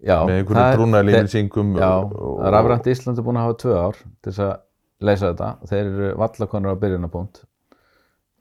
[0.07, 1.89] já, með er- trúnaðarlýsinsingum Já,
[2.55, 4.53] Rafrænt Ísland er búin að hafa tvö ár til þess að
[5.09, 5.49] leysa þetta.
[5.67, 7.41] Þeir eru vallakonur á byrjunarpunkt.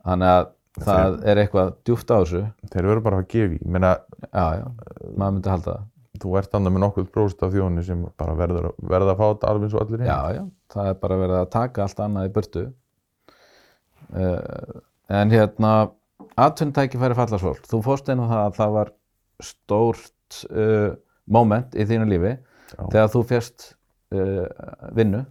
[0.07, 0.47] Þannig að
[0.87, 2.45] það er eitthvað djúpt á þessu.
[2.71, 3.91] þeir verður bara að gefa í Ég meina,
[4.31, 4.67] Já, já,
[5.19, 5.83] maður myndi halda það.
[6.23, 9.51] Þú ert annað með nokkuð bróst af þjóðinni sem bara verður, verður að fá þetta
[9.51, 10.43] alveg eins og allir hinn Já, já,
[10.75, 12.65] það er bara verið að taka allt annað í burtu.
[14.15, 14.83] Uh,
[15.21, 15.73] en hérna,
[16.45, 17.65] atvinnutækifæri fallarsfólk.
[17.71, 18.93] Þú fórst á það að það var
[19.43, 20.91] stórt uh,
[21.27, 22.85] moment í þínu lífi Já.
[22.93, 23.67] þegar þú fjast
[24.15, 24.47] uh,
[24.95, 25.25] vinnu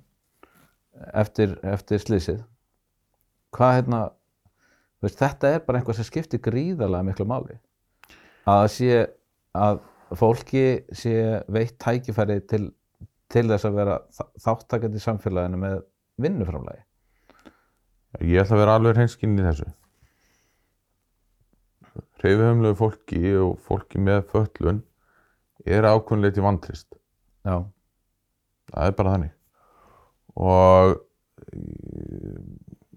[1.14, 2.44] eftir, eftir slísið.
[3.54, 4.04] Hvað hérna,
[5.04, 7.60] veist, þetta er bara eitthvað sem skiptir gríðarlega miklu máli.
[8.44, 9.02] Að það sé
[9.54, 9.84] að
[10.20, 10.64] fólki
[10.96, 11.14] sé
[11.52, 12.68] veitt tækifæri til,
[13.32, 14.00] til þess að vera
[14.44, 15.78] þáttakandi í samfélaginu með
[16.22, 16.84] vinnuframlagi.
[18.22, 19.70] ég ætla að vera alveg hreinskinn í þessu.
[22.24, 24.84] Hreyfihumlegu fólki og fólki með föllun
[25.66, 26.88] er ákveðinleiti vantrist.
[27.44, 27.66] Já,
[28.72, 29.34] það er bara þannig.
[30.40, 30.94] Og
[31.52, 32.40] eh,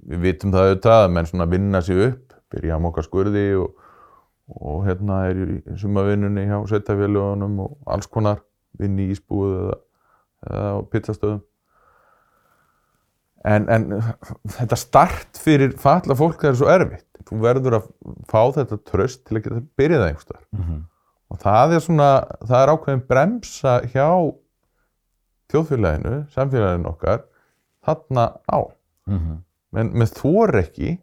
[0.06, 3.85] við vitum það auðvitað að menn svona vinna sig upp byrja að moka skurði og,
[4.46, 8.42] og hérna er í sumavinnunni hjá sveitafélagunum og alls konar
[8.78, 9.76] vinni í ísbúðu eða,
[10.50, 11.44] eða á pizzastöðum.
[13.46, 13.84] En, en
[14.56, 17.08] þetta start fyrir falla fólk það er svo erfitt.
[17.26, 17.88] Þú verður að
[18.30, 20.84] fá þetta tröst til að geta byrjað einhverstaðar mm
[21.32, 22.10] og það er svona,
[22.46, 24.08] það er ákveðin bremsa hjá
[25.52, 27.24] þjóðfélaginu, samfélaginu okkar
[27.86, 28.58] þarna á.
[29.06, 29.42] -hmm.
[29.70, 30.96] menn með þor ekki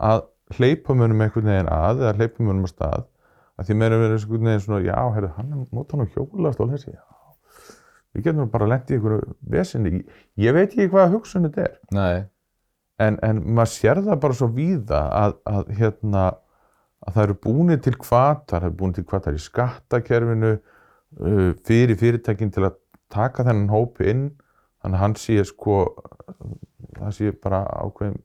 [0.00, 3.04] að hleypa munum einhvern veginn að eða hleypa munum að stað.
[3.56, 6.92] Að því meira verið einhvern veginn svona já, herri, hann er hann á hjólastól þessi
[6.92, 7.04] já,
[8.14, 10.02] við getum bara lent í einhverju vesinni,
[10.40, 11.78] ég veit ekki hvað hugsun þetta er.
[11.96, 12.26] Nei,
[13.02, 16.26] en, en maður sér það bara svo víða að, að hérna
[17.06, 21.98] að það eru búinir til kvatar, það eru búinir til kvatar í skattakerfinu uh, fyrir
[22.00, 22.78] fyrirtækin til að
[23.12, 24.24] taka þennan hópi inn.
[24.82, 25.76] Þannig að hann sé sko
[26.96, 28.18] það sé bara ákveðin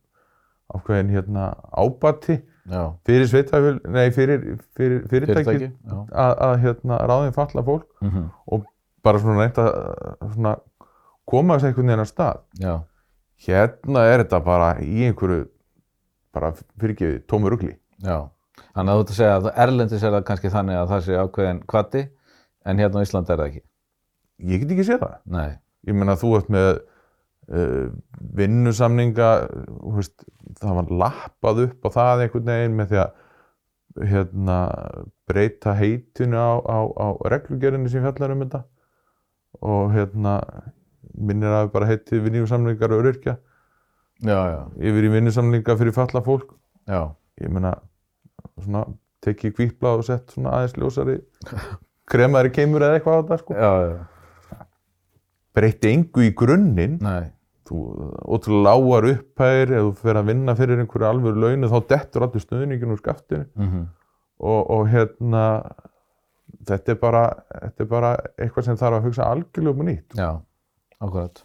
[0.75, 2.37] ákveðin hérna ábati
[2.71, 4.43] já, fyrir sveitafjöl, nei fyrir,
[4.77, 8.29] fyrir fyrirtæki að, að hérna ráðin falla fólk Mm
[9.05, 9.71] bara svona reynt að
[10.35, 10.55] svona,
[11.29, 12.43] koma þess einhvern veginn að stað.
[12.61, 12.73] Já,
[13.47, 15.47] hérna er þetta bara í einhverju
[16.35, 17.73] bara fyrirgefi tómu rugli.
[18.05, 18.29] Já.
[18.75, 21.17] Þannig að þú ert að segja að Erlendis er það kannski þannig að það sé
[21.19, 22.03] ákveðin kvati
[22.67, 23.63] en hérna á Íslandi er það ekki.
[24.51, 25.17] ég get ekki séð það.
[25.33, 25.49] Nei,
[25.87, 26.69] ég meina þú ert með
[28.37, 30.25] vinnusamninga þú veist,
[30.61, 34.57] það var lappað upp á það einhvern veginn með því að hérna,
[35.27, 38.63] breyta heitinu á, á, á reglugerðinu sem fjallar um þetta.
[39.67, 40.37] Og hérna
[41.11, 43.37] minnir að við bara heitið vinnusamningar og öryrkja.
[44.21, 46.53] Já, já, yfir í vinnusamninga fyrir falla fólk.
[46.87, 47.09] Já,
[47.41, 47.73] ég meina
[48.61, 48.85] svona
[49.25, 51.19] tekið kvípla og sett svona aðeins ljósari
[52.11, 53.57] kremaðari keimur eða eitthvað á þetta sko.
[55.55, 56.99] Breytti engu í grunninn.
[57.71, 57.79] Þú
[58.27, 62.43] ótrúlega lágar upphæðir ef þú fer að vinna fyrir einhverju alvöru launu þá dettur allur
[62.43, 63.47] stöðningin úr skaftinu.
[63.55, 63.89] Mm
[64.41, 65.45] og, og hérna
[66.67, 68.11] þetta er bara, þetta er bara
[68.41, 70.17] eitthvað sem þarf að hugsa algjörlega um nýtt.
[70.17, 70.31] Já,
[70.99, 71.43] akkurat.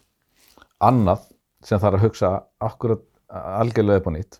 [0.83, 1.29] Annað
[1.65, 4.39] sem þarf að hugsa akkurat algjörlega upp á nýtt.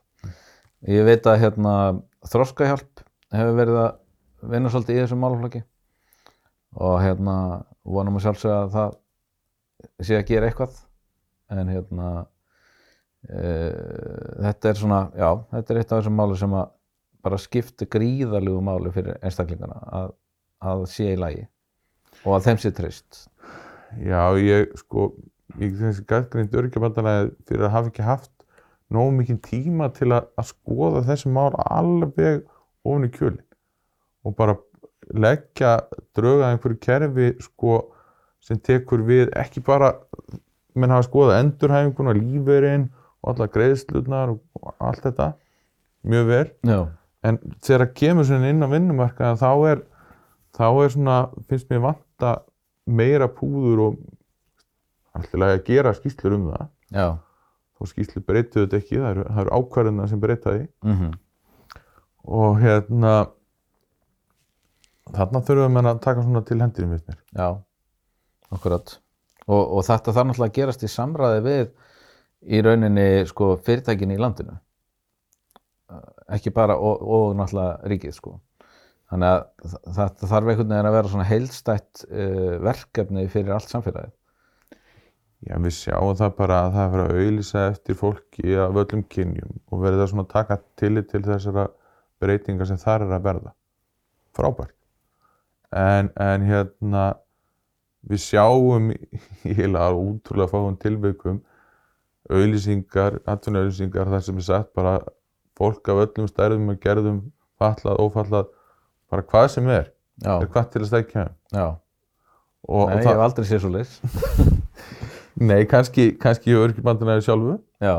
[0.88, 1.74] Ég veit að hérna,
[2.30, 3.02] þroskahjálp
[3.34, 5.64] hefur verið að vinna svolítið í þessum málaflokki.
[6.78, 7.38] Og hérna
[7.88, 8.98] vonum að sjálfsögða að það
[10.04, 10.80] sé að gera eitthvað
[11.54, 12.10] en hérna
[13.28, 13.44] e,
[14.48, 16.74] þetta er svona, já, þetta er eitt af þessum máli sem að
[17.28, 20.12] bara skipti gríðarlegu máli fyrir einstaklingana að,
[20.64, 21.48] að sé í lagi
[22.24, 23.24] og að þeim sé treyst.
[24.04, 25.12] Já, ég sko,
[25.62, 28.34] ég þessi gætgrind örgjabandanaði fyrir að hafa ekki haft
[28.94, 32.44] nógu mikið tíma til að, að skoða þessi mál alveg
[32.88, 33.44] ofin í kjölinn
[34.28, 34.58] og bara
[35.16, 35.78] leggja
[36.16, 37.78] drauga einhverju kerfi sko
[38.48, 39.92] sem tekur við ekki bara
[40.78, 42.88] menn hafa skoðað endurhæfinguna, lífeyrin
[43.24, 45.32] og alla greiðslutnar og allt þetta
[46.08, 46.48] mjög vel.
[46.70, 46.80] Já,
[47.28, 49.86] en þegar það kemur svona inn á vinnumarkaðan þá er,
[50.56, 51.18] þá er svona,
[51.50, 52.34] finnst mér vanta
[52.88, 53.98] meira púður og
[55.18, 56.68] alltaf að gera skýslur um það.
[56.94, 57.08] Já,
[57.78, 60.68] og skýslur breyttu þetta ekki, það eru, eru ákvarðina sem breyta því.
[60.88, 61.12] Mhm,
[62.38, 63.16] og hérna
[65.16, 67.20] þarna þurfum við að taka svona til hendinu við mér.
[67.34, 67.50] Já,
[68.54, 68.98] akkurat.
[69.48, 71.68] Og, og þetta þarf náttúrulega að gerast í samræði við
[72.48, 74.58] í rauninni sko fyrirtækin í landinu.
[75.92, 78.38] Eh, Ekki bara og, og náttúrulega ríkið sko.
[79.08, 84.12] Þannig að þetta þarf einhvern veginn að vera svona heildstætt uh, verkefni fyrir allt samfélagið.
[85.48, 89.54] Já, við sjáum það bara að það er að auðlýsa eftir fólki af öllum kynjum
[89.70, 91.68] og verður það svona að taka tillit til þessara
[92.20, 93.54] breytingar sem þar er að verða.
[94.36, 94.76] Frábært.
[95.72, 97.06] En, en hérna,
[98.08, 101.42] við sjáum í heila útrúlega fáum tilveikum
[102.28, 104.98] auðlýsingar, atvinnuauðlýsingar þar sem er sagt bara
[105.58, 107.20] fólk af öllum stærðum og gerðum,
[107.58, 108.50] fallað, ófallað,
[109.10, 111.36] bara hvað sem er, Já, er hvað til að stækja um.
[111.54, 111.68] já.
[112.68, 113.92] Og, Nei, og ég hef aldrei séð svo leys.
[115.50, 117.96] nei, kannski, kannski ég örkibandinaði sjálfu, Já,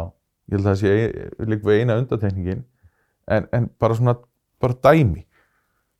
[0.51, 2.65] ég held að það sé líka við eina undatekningin
[3.29, 4.17] en, en bara svona
[4.63, 5.25] bara dæmi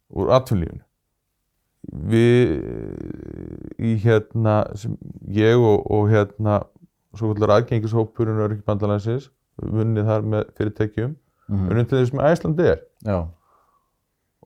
[0.09, 0.85] úr atvinnlífinu
[1.93, 2.51] við
[3.79, 4.97] í hérna sem
[5.33, 6.59] ég og, og hérna
[7.17, 11.15] svo kallar aðgengishópurinn örkibandalansins vunnið þar með fyrirtækjum.
[11.49, 12.83] Mhm, unnið til þess með Æslandi er.
[13.09, 13.19] Já,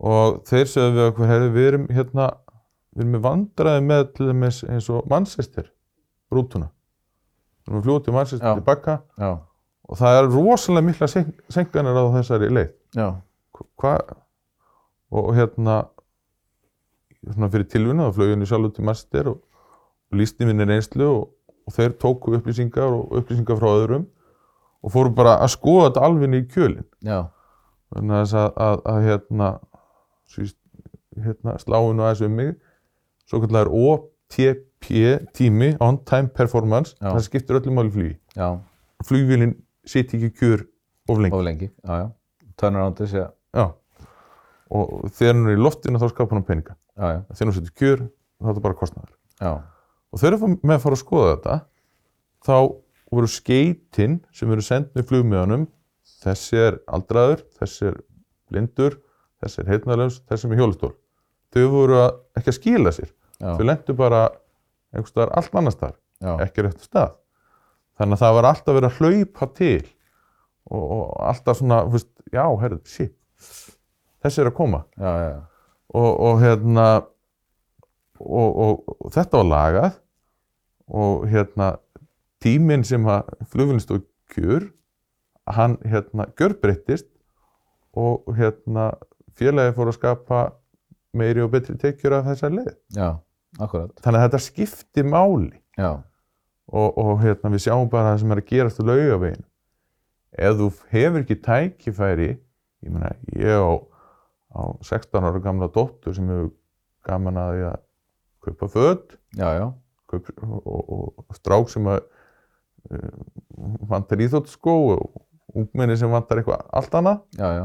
[0.03, 2.29] og þeir sögðu við okkur herri, við erum hérna
[2.93, 5.67] við erum með vandræði með til dæmis eins og Manchester
[6.33, 6.69] rútuna.
[7.63, 8.47] Við erum að fljóta í Manchester
[9.19, 9.31] Já.
[9.89, 12.73] og það er rosalega mikla sen- senkanir á þessari leið.
[13.53, 13.67] Og
[15.13, 15.83] og hérna
[17.31, 19.39] svona fyrir tilvinna þá flög henni sjálfur til Manchester og,
[20.13, 21.29] og lísti minni reynslu og,
[21.67, 24.09] og þeir tóku upplýsingar og upplýsingar frá öðrum
[24.83, 27.21] og fóru bara að skoða þetta alveg í kjölinn já,
[27.95, 29.51] þannig að, þess að, að, að hérna,
[30.39, 30.55] ég,
[31.29, 32.53] hérna sláinu aðeins um mig
[33.31, 34.91] svo kallar OTP
[35.37, 37.13] tími on time performance Já.
[37.13, 38.49] það skiptir öllum máli flugi já,
[39.07, 39.55] flugvélinn
[39.87, 40.67] sitja ekki kjör
[41.11, 42.11] of lengi of lengi, já, já.
[42.59, 43.65] Turnaroundis, já, Já.
[44.71, 48.47] og þegar hann er í loftinu þá skapar hann peninga þegar hann setur kjör þá
[48.47, 49.13] er þetta bara kostnaður.
[49.43, 49.53] Já,
[50.13, 51.59] og þegar með að fara að skoða þetta
[52.47, 52.57] þá
[53.13, 55.67] voru skeitin sem eru sendið flugmiðanum
[56.23, 57.99] þessi er aldraður, þessi er
[58.51, 58.99] blindur
[59.43, 60.93] þessi er heitnarlaus, þessi er með hjólistól
[61.53, 63.11] þau voru að, ekki að skila sér.
[63.43, 64.23] Já, þau lendu bara
[64.93, 67.17] einhvers staðar allt annars já, ekki réttu stað.
[67.99, 69.83] Þannig að það var alltaf verið að hlaupa til
[70.73, 73.19] og, og alltaf svona, þú veist, já, herrðu, shit
[74.23, 74.85] þessi er að koma.
[74.97, 75.41] Já, já, já,
[75.93, 76.87] og, og hérna
[78.21, 79.99] og, og, og þetta var lagað.
[80.93, 81.69] Og hérna
[82.43, 84.03] tíminn sem að flugvélinn stóð
[84.35, 84.69] kjör
[85.53, 87.09] hann hérna gjörbreyttist
[87.99, 88.93] og hérna
[89.39, 90.41] félagi fór að skapa
[91.17, 92.75] meiri og betri tekjur af þessar leið.
[92.97, 93.09] Já,
[93.59, 95.57] akkurat, þannig að þetta skipti máli.
[95.79, 96.03] Já,
[96.73, 99.45] og, og hérna við sjáum bara það sem er að gerast á laugavegin
[100.33, 103.73] ef þú hefur ekki tækifæri ég meina ég á,
[104.53, 106.53] á 16 ára gamla dóttur sem hefur
[107.07, 107.83] gaman að því að
[108.47, 108.69] kaupa
[110.13, 112.01] kaup, og, og, og strák sem að
[112.93, 113.21] uh,
[113.89, 115.23] vantar íþóttaskó og
[115.57, 117.23] ungmenni sem vantar eitthvað allt annað.
[117.39, 117.65] Já, já,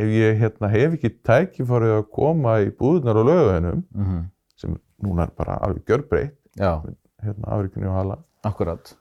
[0.00, 4.22] ef ég hérna, hef ekki tækifæri að koma í búðunar á laugaveginum mhm,
[4.58, 6.82] sem núna er bara alveg gjörbreytt já,
[7.22, 8.94] hérna afrikunni og hala akkurat,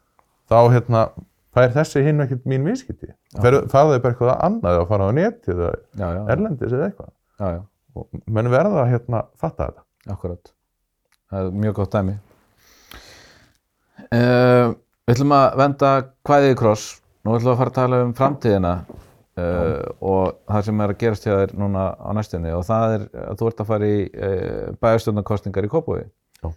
[0.50, 1.08] þá hérna
[1.54, 2.66] fær þessi hinn ekkert mín
[3.38, 7.14] fara það bara eitthvað annað að fara á netið eða já, já, erlendis eða eitthvað?
[7.40, 7.62] Já,
[8.00, 9.86] og menn verða að hérna fatta þetta.
[10.14, 10.54] Akkurat,
[11.32, 12.18] það er mjög gott dæmi.
[14.14, 14.74] Uh,
[15.06, 15.94] við ætlum að venda
[16.28, 16.86] kvæðið í kross,
[17.24, 21.02] nú ætlum við að fara að tala um framtíðina uh, og það sem er að
[21.06, 22.54] gerast hjá þér núna á næstunni.
[22.58, 26.10] Og það er að þú ert að fara í uh, bæjarstjórnarkostningar í Kópavogi.
[26.42, 26.52] Já.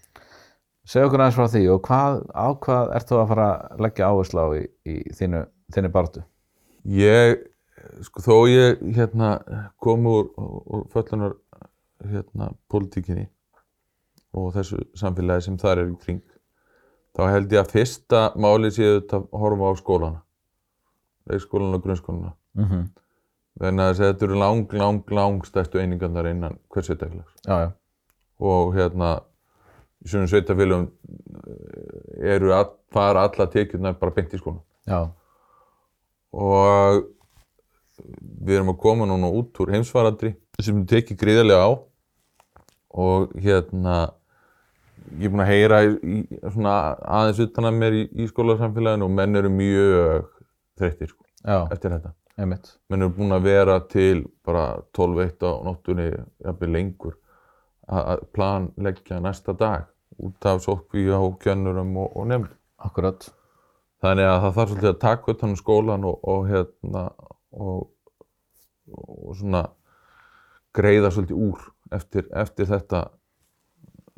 [0.86, 4.10] Segja okkur aðeins frá því og hvað, á hvað ert þú að fara að leggja
[4.10, 5.44] áherslu á í, í þínu,
[5.74, 6.24] þínu bartu
[6.86, 7.40] Ég,
[8.06, 9.32] sko, þó ég hérna,
[9.82, 11.34] kom úr, úr föllunar
[12.06, 13.26] hérna, politíkinni
[14.36, 16.22] og þessu samfélagi sem þar er í kring,
[17.16, 20.22] þá held ég að fyrsta máli séu þetta að horfa á skólana,
[21.30, 22.32] leikskólana og grunnskólana.
[22.54, 22.86] mm -hmm.
[23.56, 27.32] Þannig að þetta eru lang, lang, lang stærstu einingarnar innan hvers sveitafélags.
[27.46, 27.70] Já, já,
[28.38, 29.22] Og hérna,
[30.06, 30.88] í svona sveitafélagum
[32.36, 34.62] eru að fara alla tekjurnar bara beint í skólan.
[34.86, 35.00] já,
[36.32, 37.06] og
[38.46, 41.70] við erum að koma núna út úr heimsfaraldri sem við tekið gríðarlega á
[42.96, 43.96] og hérna
[45.16, 46.20] ég er búinn að heyra í,
[46.52, 46.76] svona
[47.18, 50.30] aðeins utan að mér í, í skólasamfélaginu og menn eru mjög
[50.76, 51.24] þreyttir sko,
[51.72, 52.12] eftir þetta.
[52.36, 52.74] Einmitt.
[52.92, 57.16] Menn eru búin að vera til bara 12-1 á nóttunni jafnvel lengur
[57.86, 59.86] að planleggja næsta dag
[60.26, 63.28] út af sótkví á kjönnurum og, og nefnd akkurat.
[64.04, 67.04] Þannig að það þarf svolítið að taka utan um skólan og, og hérna
[67.56, 67.86] og,
[68.92, 69.62] og svona
[70.76, 73.06] greiða svolítið úr eftir, eftir þetta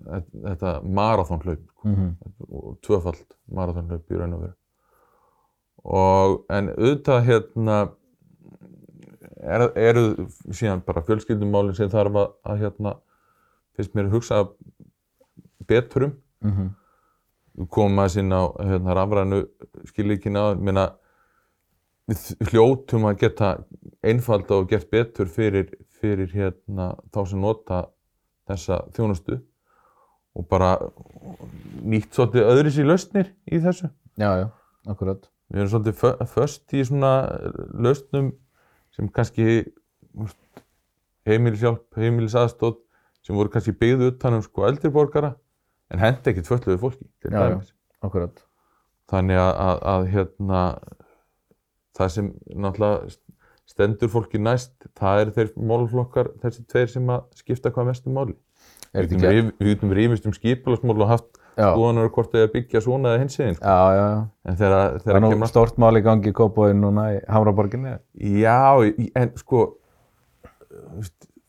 [0.08, 2.16] þetta marathonhlaup sko, mm
[2.48, 4.54] og tvöfald marathonhlaup í raun og veru.
[5.84, 7.76] Og en auðvitað hérna
[9.42, 10.04] er, eru
[10.48, 12.94] síðan bara fjölskyldumálin sem þarf að, að hérna
[13.76, 14.40] finnst mér að hugsa
[15.68, 17.66] betur um -hmm.
[17.68, 19.42] komum aðeins inn á hérna, rafrænu
[19.90, 20.92] skilíkina minna,
[22.08, 23.64] við hljótum að geta
[24.02, 27.86] einfalda og gert betur fyrir, fyrir hérna, þá sem nota
[28.48, 29.40] þessa þjónustu
[30.34, 30.76] og bara
[31.82, 33.90] nýtt svolítið öðris í lausnir í þessu.
[34.16, 34.48] já, já,
[34.86, 37.12] akkurat Við erum svolítið fö- föst í svona
[37.72, 38.32] lausnum
[38.92, 39.64] sem kannski
[40.12, 40.36] úst,
[41.24, 42.76] heimilishjálp, heimilisaðstóð
[43.24, 45.34] sem voru kannski byggðu utan um sko eldri borgara
[45.92, 47.72] en hendi ekkert fötluðu fólki til dæmis.
[48.04, 48.44] akkurat
[49.08, 50.62] Þannig að, að, að hérna,
[51.96, 53.16] það sem náttúrulega
[53.68, 58.36] stendur fólki næst, það eru þeir málflokkar, þessi tveir sem að skipta hvað mestu máli.
[58.96, 59.16] Við
[59.64, 63.58] getum rífist um skipulasmál og haft skoðanar hvort þau að byggja svona eða hins eginn.
[63.58, 66.76] já, já, já En þegar, það er nú kemur stórt mál í gangi í Kópavogi
[66.78, 67.96] núna í Hamraborginni
[68.38, 68.58] Já,
[69.18, 69.64] en sko,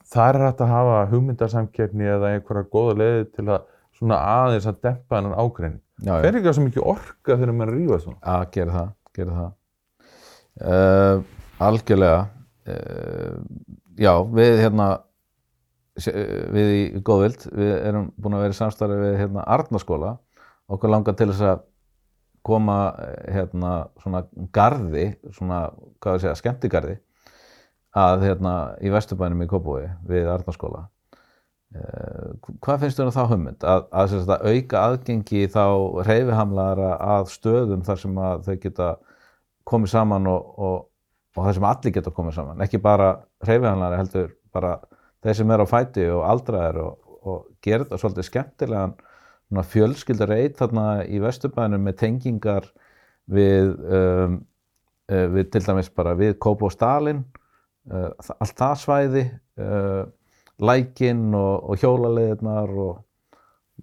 [0.10, 3.68] það er hægt að hafa hugmyndarsamkeppni eða einhverja góða leiði til að
[4.00, 5.38] svona aðeins að dempa hennan
[6.00, 8.20] já, Fer ekki á svo mikið orka þegar maður er að rífa svona?
[8.34, 9.52] að gera það, gera það.
[10.60, 11.22] Uh,
[11.70, 12.22] algjörlega
[12.74, 13.38] uh,
[14.00, 14.90] já, við hérna
[16.00, 20.14] við í Góðvild við erum búin að vera í samstarfi við hérna Arnaskóla
[20.72, 21.66] okkur langar til þess að
[22.46, 24.24] koma eh, hérna svona
[24.56, 25.66] garði svona,
[26.00, 26.96] hvað við segja, skemmtigarði
[28.00, 28.54] að hérna
[28.86, 30.86] í Vesturbænum í Kópavogi við Arnaskóla
[31.70, 33.64] hvað finnst þér um þá hugmynd?
[33.64, 35.66] Að, að, að auka aðgengi þá
[36.08, 38.88] reyfihamlara að stöðum þar sem þau geta
[39.70, 40.80] komið saman og, og,
[41.38, 42.64] og þar sem allir geta komið saman.
[42.66, 43.12] Ekki bara
[43.46, 44.80] reyfihamlara heldur bara
[45.24, 48.98] þeir sem eru á fæti og aldraðir og, og gera þetta svolítið skemmtilegan
[49.70, 52.68] fjölskyldar eitt þarna í Vesturbænum með tengingar
[53.30, 54.40] við, um,
[55.10, 57.24] uh, við til dæmis bara við Kópó Stalin
[57.90, 59.26] uh, allt það svæði
[59.62, 60.06] uh,
[60.60, 62.98] lækinn og, og hjólaleðirnar og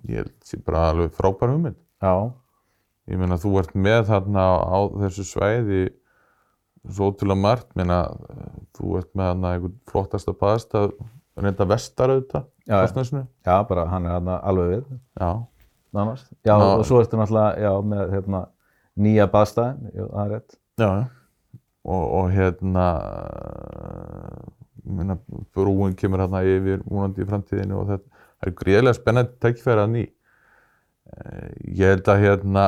[0.06, 1.78] Ég held sé bara alveg frábær hugmynd.
[2.04, 2.12] já,
[3.08, 5.84] Ég meina þú ert með þarna á þessu svæði
[6.90, 8.00] svo ótrúlega margt, meina
[8.76, 10.92] þú ert með þarna einhvern flottasta baðstað,
[11.38, 12.80] reynda vestar auðvitað, Já,
[13.46, 13.56] já.
[13.68, 14.84] Bara hann er þarna alveg við
[15.20, 15.30] Já,
[15.96, 16.66] nánast, já, Já.
[16.76, 18.40] og svo ertu náttúrulega já, með hérna,
[18.96, 21.06] nýja baðstæðin jú, það er rétt já, já.
[21.86, 22.86] Og, og hérna,
[24.86, 25.16] meina,
[25.56, 29.92] brúin kemur hérna yfir múnandi í framtíðinu og þetta, það er gríðilega spennandi tækifæri að
[29.94, 30.04] ný.
[31.76, 32.64] Ég held að hérna,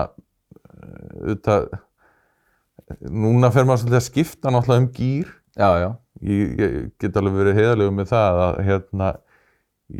[0.69, 1.69] eh, auðvitað,
[3.11, 5.89] núna fer maður svolítið að skipta náttúrulega um gýr já, já,
[6.23, 9.11] ég, ég get alveg verið heiðalegu með það að hérna,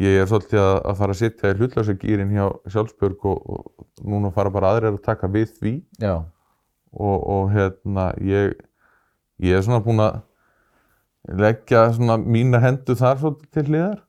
[0.07, 4.33] ég er svolítið að, að fara að sitja í hlutlausagýrin hjá Sjálfsbjörg og, og núna
[4.35, 5.75] fara bara aðrir að taka við því.
[6.01, 6.15] Já,
[6.93, 8.57] og, og hérna ég,
[9.45, 10.23] ég er svona búinn að
[11.29, 14.03] leggja svona mína hendur þar svolítið til hliðar.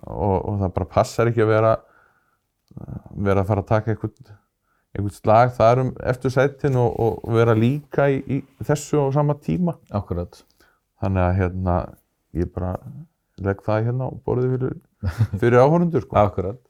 [0.00, 1.72] Og, og það bara passar ekki að vera
[3.26, 4.32] vera að fara að taka einhvern,
[4.94, 9.36] einhvern slag þar um eftir sætin og, og vera líka í, í þessu á sama
[9.42, 9.76] tíma.
[9.94, 10.42] Akkurat.
[11.00, 11.76] Þannig að hérna
[12.36, 12.74] ég bara
[13.40, 14.74] legg það hérna og borðið fyrir,
[15.40, 16.18] fyrir áhörundur sko.
[16.26, 16.60] akkurat.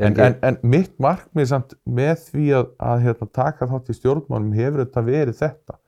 [0.00, 4.54] En, en, en mitt markmið samt með því að, að hérna, taka þátt í stjórnmálum
[4.56, 5.78] hefur þetta verið þetta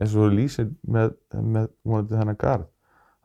[0.00, 2.66] eins og lýsir með, með þennan garð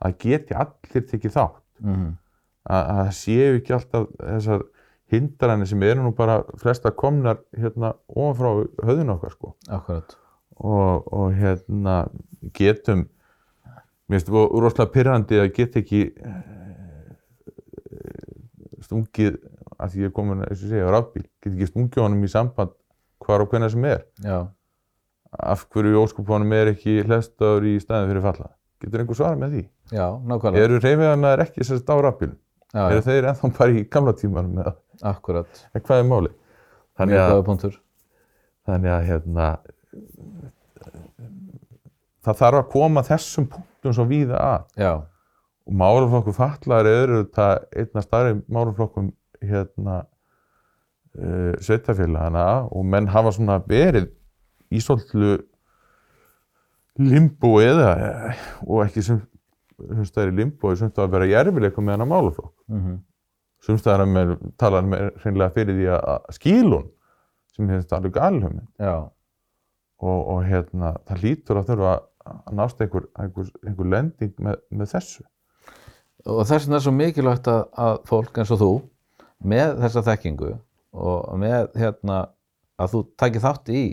[0.00, 1.62] að geti allir tekið þátt.
[1.82, 2.10] Mhm,
[2.70, 4.62] að að það séu ekki alltaf þessar
[5.10, 8.50] hindranir sem eru nú bara flesta komnar hérna ofan frá
[8.86, 9.54] höfðun okkar sko.
[9.68, 10.16] Akkurat.
[10.60, 11.96] Og, og hérna
[12.54, 13.06] getum
[14.10, 17.14] mér finnst ro- rosalega pyrrandi að geta ekki eh,
[18.84, 19.38] stungið
[19.80, 22.74] að því ég er komin að segja á rafbíl, get ekki stungið honum í samband
[23.24, 24.02] hvar og hvenær sem er.
[24.24, 24.38] Já,
[25.38, 28.48] af hverju óskupunum er ekki hlæstaður í staðin fyrir falla?
[28.80, 29.62] Getur einhver svarað með því?
[29.92, 30.64] já, nákvæmlega.
[30.64, 32.32] Eru reyfiðanar ekki sérst á rafbíl?
[32.72, 34.74] já, Eru þeir ennþá bara í gamla tímanum eða?
[35.10, 36.32] Akkurat, eða hvað er máli?
[37.00, 37.78] Þannig að,
[38.68, 39.46] þannig að hérna,
[42.26, 44.66] það þarf að koma þessum punktum svo víða að.
[44.80, 44.92] Já,
[45.70, 49.10] og málaflokkur fatlaðar eru þetta einna starri málaflokkum
[49.40, 54.10] hérna uh, sveitafélagana og menn hafa svona verið
[54.70, 55.36] í svolítlu
[57.00, 57.92] limbo eða
[58.66, 59.20] og ekki sem
[59.80, 62.52] sumstaðar í limbo sem það að vera jærfileikum með hana málaflokk.
[62.68, 62.98] Mhm,
[63.64, 66.86] sumstaðar að mér tala með hreinlega fyrir því að skílun
[67.54, 71.96] sem hefðist alveg galhum og, og hérna það lítur að þurfa
[72.30, 75.24] að nást einhver, einhver, einhver lending með, með þessu.
[76.28, 78.72] Og þess vegna er svo mikilvægt að, að fólk eins og þú
[79.50, 80.50] með þessa þekkingu
[81.00, 82.18] og með hérna
[82.80, 83.84] að þú takir þátt í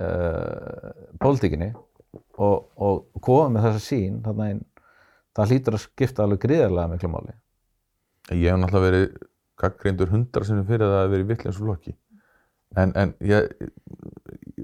[0.00, 0.92] uh,
[1.22, 1.72] pólitíkinni
[2.38, 4.62] og, og koma með þessa sín þarna einn,
[5.36, 7.36] það hlýtur að skipta alveg gríðarlega miklu máli
[8.34, 9.18] Ég hef náttúrulega verið
[9.60, 11.92] gaggreindur hundra sem fyrir það að vera í vitleins flokki.
[12.76, 13.52] En, en ég,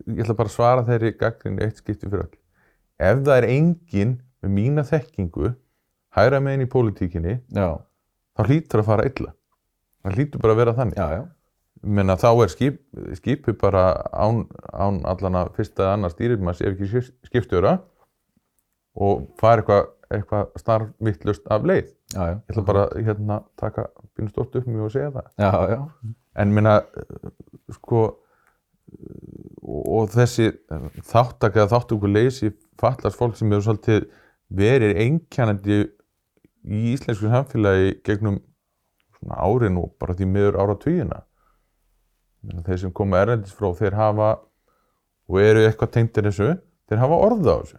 [0.03, 2.41] ég ætla bara að svara þeirri gaggrindu eitt skipti fyrir öll.
[2.99, 5.53] Ef það er enginn með mína þekkingu,
[6.18, 7.68] hægra meginn í pólitíkinni, já,
[8.35, 9.33] þá hlýtur að fara illa.
[10.03, 10.99] Það hlýtur bara að vera þannig.
[10.99, 11.22] já, já,
[11.83, 12.76] Menna, þá er skip,
[13.18, 13.83] skipi bara
[14.14, 17.72] án, án allana fyrsta eða annar stýrimanns ef ekki skip- skipstjóra
[19.03, 21.89] og fara eitthvað eitthva starfmittlust af leið.
[22.12, 25.30] já, já, Ég ætla bara að hérna, taka býnum stort upp með og segja það.
[25.39, 25.89] já, já,
[26.37, 26.74] En minna,
[27.72, 28.03] sko,
[29.62, 30.51] og, þessi
[31.09, 34.07] þáttak eða þáttöku leysi fallast fólk sem hefur svolítið
[34.53, 35.80] verið einkennandi
[36.68, 38.39] í íslensku samfélagi gegnum
[39.18, 41.22] svona árin og bara því miður ára tvíuna.
[42.66, 44.30] Þeir sem koma erlendis frá, þeir hafa
[45.30, 46.49] og eru eitthvað tengdir þessu,
[46.90, 47.78] þeir hafa orða á þessu.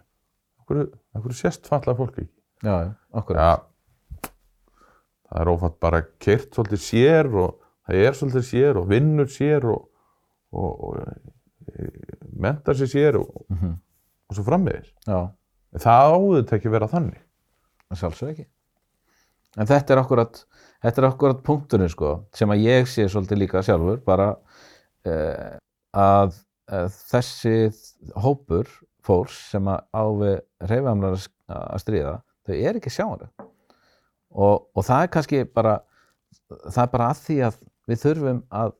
[0.63, 0.83] Akkur,
[1.19, 2.29] akkur sést fallað fólk ekki?
[2.63, 4.29] já, já, akkurat Já,
[5.27, 7.57] það er ófatt bara kert svolítið sér og
[7.87, 9.81] það er svolítið sér og vinnur sér og,
[10.53, 10.97] og, og
[11.73, 11.89] e,
[12.39, 13.73] mentar sér sér og, Mhm.
[14.29, 14.93] og svo frammiðis.
[15.07, 15.31] já,
[15.73, 17.19] Það áður ekki vera þannig.
[17.89, 18.45] það sjálfsög ekki
[19.57, 20.45] en þetta er akkurat
[20.83, 24.35] þetta er akkurat punkturinn sko sem að ég sé svolítið líka sjálfur bara
[25.09, 26.35] að
[26.71, 27.55] uh, þessi
[28.23, 28.69] hópur
[29.03, 30.37] fólks sem að á við
[30.69, 31.17] reyfamlar
[31.51, 32.13] að stríða
[32.47, 33.49] þau er ekki sjáanleg.
[34.33, 35.75] Og, og það er kannski bara
[36.71, 38.73] það er bara að því að við þurfum að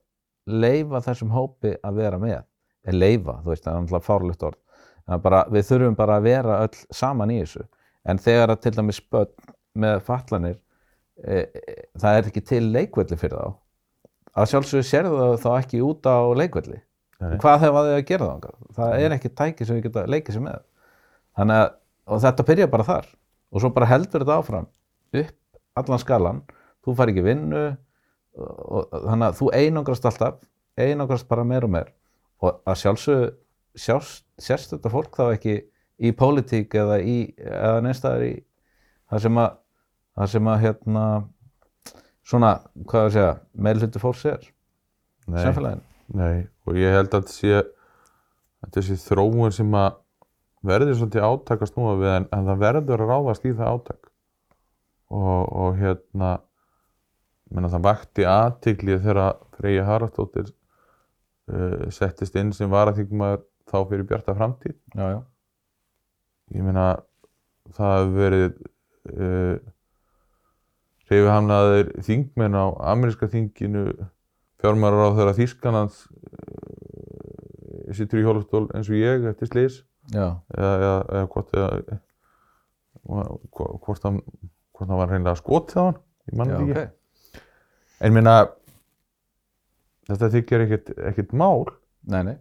[0.64, 2.42] leifa þessum hópi að vera með.
[2.84, 4.60] Eða leifa, þú veist, það er náttúrulega fárlegt orð.
[5.24, 7.64] Bara, við þurfum bara að vera öll saman í þessu.
[8.08, 10.56] En þegar að til dæmis börn með fatlanir
[11.24, 13.54] e, e, það er ekki til leikvelli fyrir þá
[14.34, 16.80] að sjálfsögur sérðu það þá ekki út á leikvelli.
[17.40, 20.44] Hvað hefa þau að gera það það er ekki tæki sem við geta leikið sér
[20.44, 20.64] með.
[21.38, 21.70] Þannig að
[22.04, 23.06] og þetta byrja bara þar.
[23.54, 24.66] Og svo bara heldur þetta áfram
[25.14, 26.42] upp allan skalan.
[26.84, 27.62] Þú fær ekki vinnu
[28.34, 30.42] og, þannig að þú einangrast alltaf
[30.80, 31.92] einangrast bara meir og meir
[32.42, 33.28] og að sjálfsögðu
[33.78, 35.54] sjást, sérst þetta fólk þá ekki
[36.02, 38.32] í pólitík eða eða neinstæðar í
[39.10, 39.56] það sem að
[40.14, 41.04] það sem að hérna
[42.24, 42.54] svona,
[42.84, 43.34] hvað er að segja
[43.66, 44.46] meðlutu fólks er,
[45.24, 47.60] Nei, samfélagin nei, og ég held að þetta sé,
[48.64, 50.00] að þróun sem að
[50.64, 54.10] verður svolítið átak að snúa við en, en það verður að ráðast í það átak.
[55.14, 56.30] Og, og hérna
[57.52, 64.36] menna, það vakti aðtikli þegar Freyja Haraldsdóttir uh, settist inn sem varaþingmaður þá fyrir Bjarta
[64.36, 64.76] framtíð.
[64.96, 65.20] Já, já,
[66.56, 66.86] ég meina
[67.76, 68.48] það hefur verið
[69.12, 69.73] uh,
[71.12, 73.84] reyfihamlaðir þingmenn á ameríska þinginu
[74.62, 79.74] fjármárar á þeirra Þýskalands uh, sittur í hjólastól eins og ég eftir slís
[80.12, 81.68] já, eða, eða, eða hvort eða,
[83.84, 84.18] hvort hann
[84.74, 85.98] hvort hann var reynilega skotið á hann
[86.30, 86.72] ég mann ekki.
[86.72, 87.40] ok.
[88.04, 88.34] En meina
[90.08, 91.64] þetta þykir ekkert, ekkert mál.
[92.10, 92.36] Nei, nei,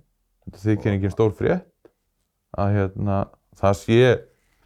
[0.47, 1.91] þetta þykir ekki stór frétt
[2.59, 3.20] að hérna,
[3.59, 3.99] það sé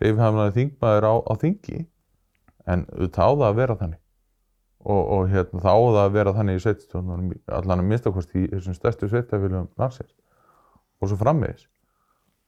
[0.02, 1.84] reyfhamlaði þingmaður á, á þingi
[2.68, 4.02] en það að vera þannig.
[4.88, 8.46] Og, og hérna, það á það að vera þannig í sveitstjónunum allan að minnstakost í
[8.52, 10.14] þessum stærstu sveitafélagum landsins
[11.02, 11.66] og svo framvegis.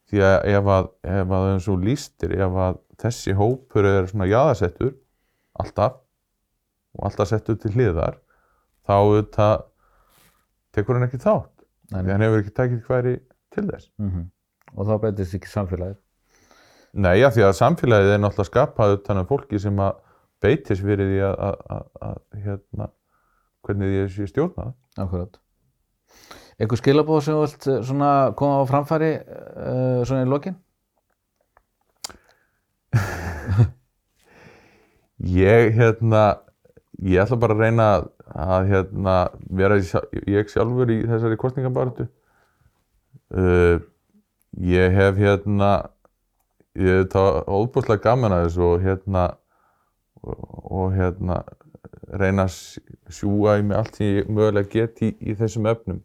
[0.09, 0.89] Því að ef að,
[1.20, 4.93] ef að eins og lístir, ef að þessi hópur er svona jaðarsettur
[5.59, 5.99] alltaf
[6.95, 8.17] og alltaf settur til hliðar
[8.88, 9.65] þá auðvitað
[10.76, 11.53] tekur hann ekki þátt.
[11.89, 13.15] Nei, því hann hefur ekki tekið hverju
[13.55, 13.89] til þess.
[13.97, 14.11] Mm
[14.78, 15.97] Og þá breytist ekki samfélagið.
[16.93, 19.97] Nei, já, því að samfélagið er náttúrulega skapað utan af fólki sem að
[20.43, 22.89] beitis fyrir því að, hérna,
[23.65, 24.73] hvernig því sé stjórnað.
[24.99, 25.39] Akkurat.
[26.59, 30.57] Eitthvað skilabóð sem þú vilt eh, koma á framfæri uh, svona í lokin?
[35.19, 36.23] Ég, hérna,
[37.03, 37.87] ég ætla bara að reyna
[38.31, 39.15] að, hérna,
[39.51, 42.07] vera ég sjálfur í þessari kostningabartu.
[43.29, 43.83] Uh,
[44.63, 45.71] ég hef hérna,
[46.79, 49.25] ég hef það óbúslega gaman að þessu og hérna,
[50.24, 51.41] og, og hérna,
[52.20, 52.80] reyna að s-
[53.20, 56.01] sjúga í mig allt sem ég mögulega get í, í þessum efnum.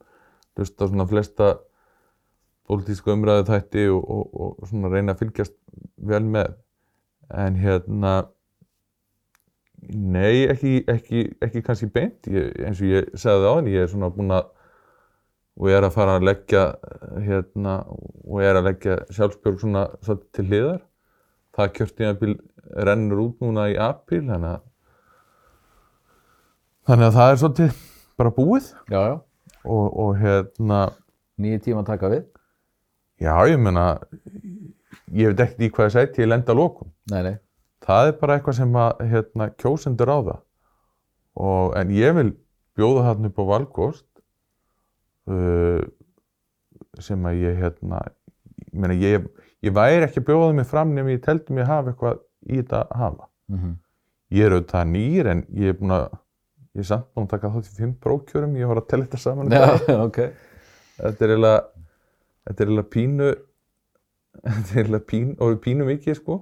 [0.54, 1.48] Hlusta á svona flesta
[2.68, 5.56] pólitísku umræðu þætti og, og, og svona reyna að fylgjast
[6.10, 6.54] vel með.
[7.34, 8.14] En hérna,
[9.88, 12.28] nei, ekki, ekki, ekki kannski beint.
[12.30, 14.48] Ég, eins og ég segði á ég er svona búinn að,
[15.60, 16.64] og ég er að fara að leggja,
[17.26, 17.76] hérna,
[18.24, 20.80] og ég er að leggja sjálfsbjörg svona svolítið til hliðar.
[21.54, 22.32] Það kjörtíðanbíl
[22.88, 24.62] rennur út núna í apríl, þannig að
[26.84, 27.76] Þannig að það er svolítið
[28.20, 29.14] bara búið Já, já.
[29.64, 30.80] og, og hérna,
[31.40, 32.24] Nýju tíma að taka við?
[33.22, 33.84] já ég meina,
[35.14, 36.60] ég veit ekkert í hvað ég sæti ég lenda að
[37.10, 37.36] nei.
[37.84, 40.40] Það er bara eitthvað sem að hérna, kjósendur á það.
[41.34, 42.30] Og, en ég vil
[42.78, 44.06] bjóða þarna upp á valgóst
[45.30, 45.82] uh,
[47.02, 48.00] sem að ég, hérna,
[48.60, 49.26] ég, meina, ég,
[49.64, 52.84] ég væri ekki að bjóða mig fram nefnir ég teldi mig hafa eitthvað í þetta
[52.84, 53.30] að hafa.
[53.52, 53.74] Mm
[54.34, 56.04] Ég er auðvitað nýr en ég er búinn að,
[56.74, 59.20] ég er samt búinn að taka þátt í fimm prókjörum, ég var að tella þetta
[59.22, 59.52] saman.
[59.52, 59.54] í.
[59.54, 60.18] Já, ok.
[60.96, 61.60] þetta er eiginlega
[62.48, 63.28] þetta er eiginlega pínu
[64.48, 66.38] þetta er eiginlega pínu, og pínu mikið sko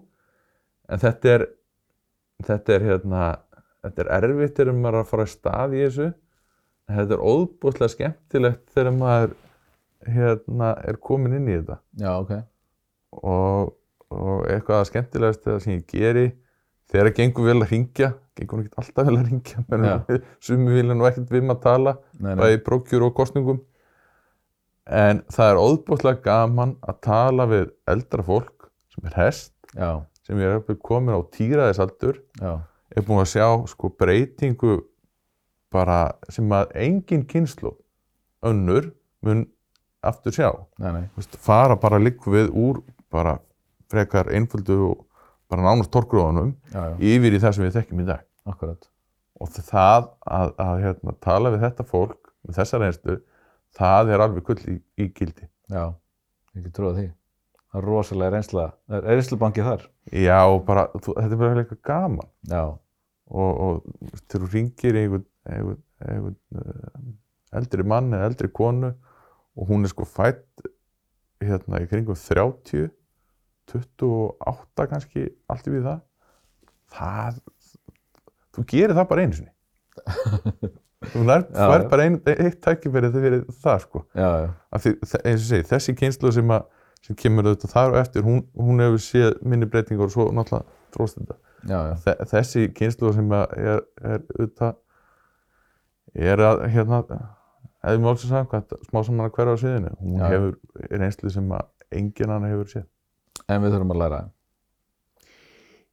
[0.89, 1.45] en þetta er
[2.47, 3.23] þetta er hérna
[3.83, 7.27] þetta er erfitt þegar maður er að fara að stað í þessu en þetta er
[7.35, 9.37] óbúslega skemmtilegt þegar maður
[10.17, 12.33] hérna er komin inn í þetta Já, ok.
[13.21, 13.75] og,
[14.43, 16.27] og eitthvað að skemmtilegast sem ég geri.
[16.93, 20.73] Þegar það gengur vel að ringja gengur nú ekki alltaf vel að ringja menn sumi
[20.77, 22.41] vilja nú ekkert við maður að tala Nei, nei.
[22.43, 23.61] bæði prókjur og kostningum
[24.93, 30.41] en það er óðbúslega gaman að tala við eldra fólk sem er hest, Já, sem
[30.43, 32.59] er komin á tíraðisaldur já.
[32.97, 34.81] er búin að sjá sko breytingu
[35.73, 36.01] bara
[36.33, 37.73] sem að engin kynslu
[38.45, 38.91] önnur
[39.25, 39.47] mun
[40.03, 40.51] aftur sjá.
[40.83, 42.83] Nei, veist, fara bara líku við úr
[43.13, 43.39] bara
[43.93, 45.05] frekar einföldu og
[45.53, 46.55] bara nánast torkruðanum
[47.05, 48.89] yfir í það sem við þekkjum í dag Akkurat.
[49.43, 53.19] og það að, að hérna, tala við þetta fólk með þessa reynslu
[53.79, 55.85] það er alveg kull í, í gildi Já,
[56.59, 57.05] ekki trúið því.
[57.73, 58.65] Það er rosalega reynsla.
[58.93, 59.85] Er reynslubanki þar.
[60.13, 62.65] já bara, þú, þetta er bara eitthvað gaman Já,
[63.33, 67.07] og, og þegar þú ringir einhvern, einhvern, einhvern uh,
[67.57, 70.67] eldri mann eða eldri konu og hún er sko fætt
[71.43, 72.91] hérna í kringum 30
[73.73, 76.01] 28 kannski allt yfir það.
[76.93, 77.41] Það
[78.53, 79.53] þú gerir það bara einu sinni.
[81.13, 81.25] Þú
[81.85, 81.89] já.
[81.91, 84.05] bara ein, eitt tækifæri fyrir það sko.
[84.17, 84.49] Já, já.
[84.85, 84.93] Því,
[85.25, 86.53] eins og segi, þessi kynslu sem,
[87.03, 90.95] sem kemur auðvitað þar og eftir hún, hún hefur séð minni breytingar og svo náttúrulega
[90.95, 91.39] þróst þetta.
[91.63, 91.95] Já, já.
[92.07, 94.79] Þe- þessi kynslu sem er, er auðvitað
[96.29, 97.03] er að hérna
[97.83, 99.93] eða málsins samkvæmt smá saman að hverja á sviðinu.
[100.03, 101.69] Hún hefur reynslu sem að
[101.99, 102.87] enginn annar hefur séð
[103.53, 104.21] En við þurfum að læra.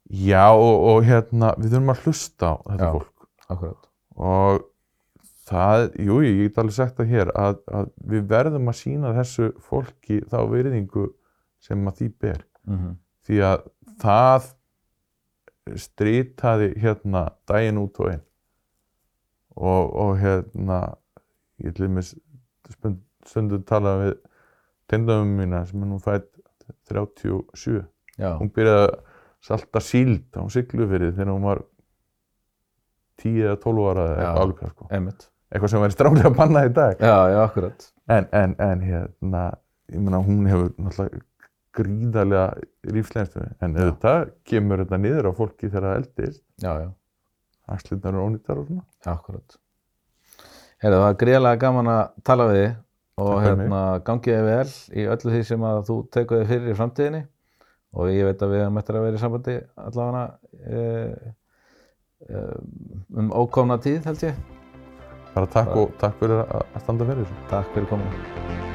[0.09, 2.91] já og, og hérna við þurfum að hlusta á þetta Já.
[2.95, 3.89] fólk Akkurat.
[4.17, 4.63] og
[5.49, 9.49] það, jú, ég get alveg sagt það hér að, að við verðum að sína þessu
[9.65, 11.05] fólki þá virðingu
[11.61, 12.97] sem að því ber Mm
[13.29, 13.63] því að
[14.01, 14.45] það
[15.77, 18.23] strýtaði hérna daginn út og inn
[19.59, 20.79] og, og hérna
[21.61, 22.15] ég til dæmis
[22.73, 24.15] stund- stundum tala við
[24.89, 26.28] tindamum mína sem er nú fætt
[26.89, 27.83] 37
[28.19, 28.95] Já, hún byrjaði að
[29.49, 31.61] salta síld á Siglufirði þegar hún var
[33.23, 34.87] 10 eða 12 ára eða álíka sko.
[34.91, 35.29] einmitt.
[35.51, 37.87] eitthvað sem væri strálega bannað í dag Já, já, akkurat.
[38.09, 39.43] en, en, en hérna
[39.89, 41.25] ég meina hún hefur náttúrulega
[41.79, 46.89] gríðarlega lífslegnstu en auðvitað kemur þetta niður á fólki þegar það eldist Já, já.
[47.75, 49.57] axlirnar eru ónýttar og svona Akkurat.
[50.79, 52.75] Heyrðu, það var greiðlega gaman að tala við þig
[53.19, 56.77] og hérna gangið þið vel í öllu því sem að þú tekur þig fyrir í
[56.79, 57.25] framtíðinni
[57.97, 59.57] og ég veit að við höfum eftir að vera í sambandi
[59.87, 60.23] allavega
[60.69, 60.85] e,
[62.29, 62.45] e,
[63.17, 64.41] um ókomna tíð held ég.
[65.35, 68.68] bara takk og takk fyrir að standa fyrir þessu Takk fyrir komin.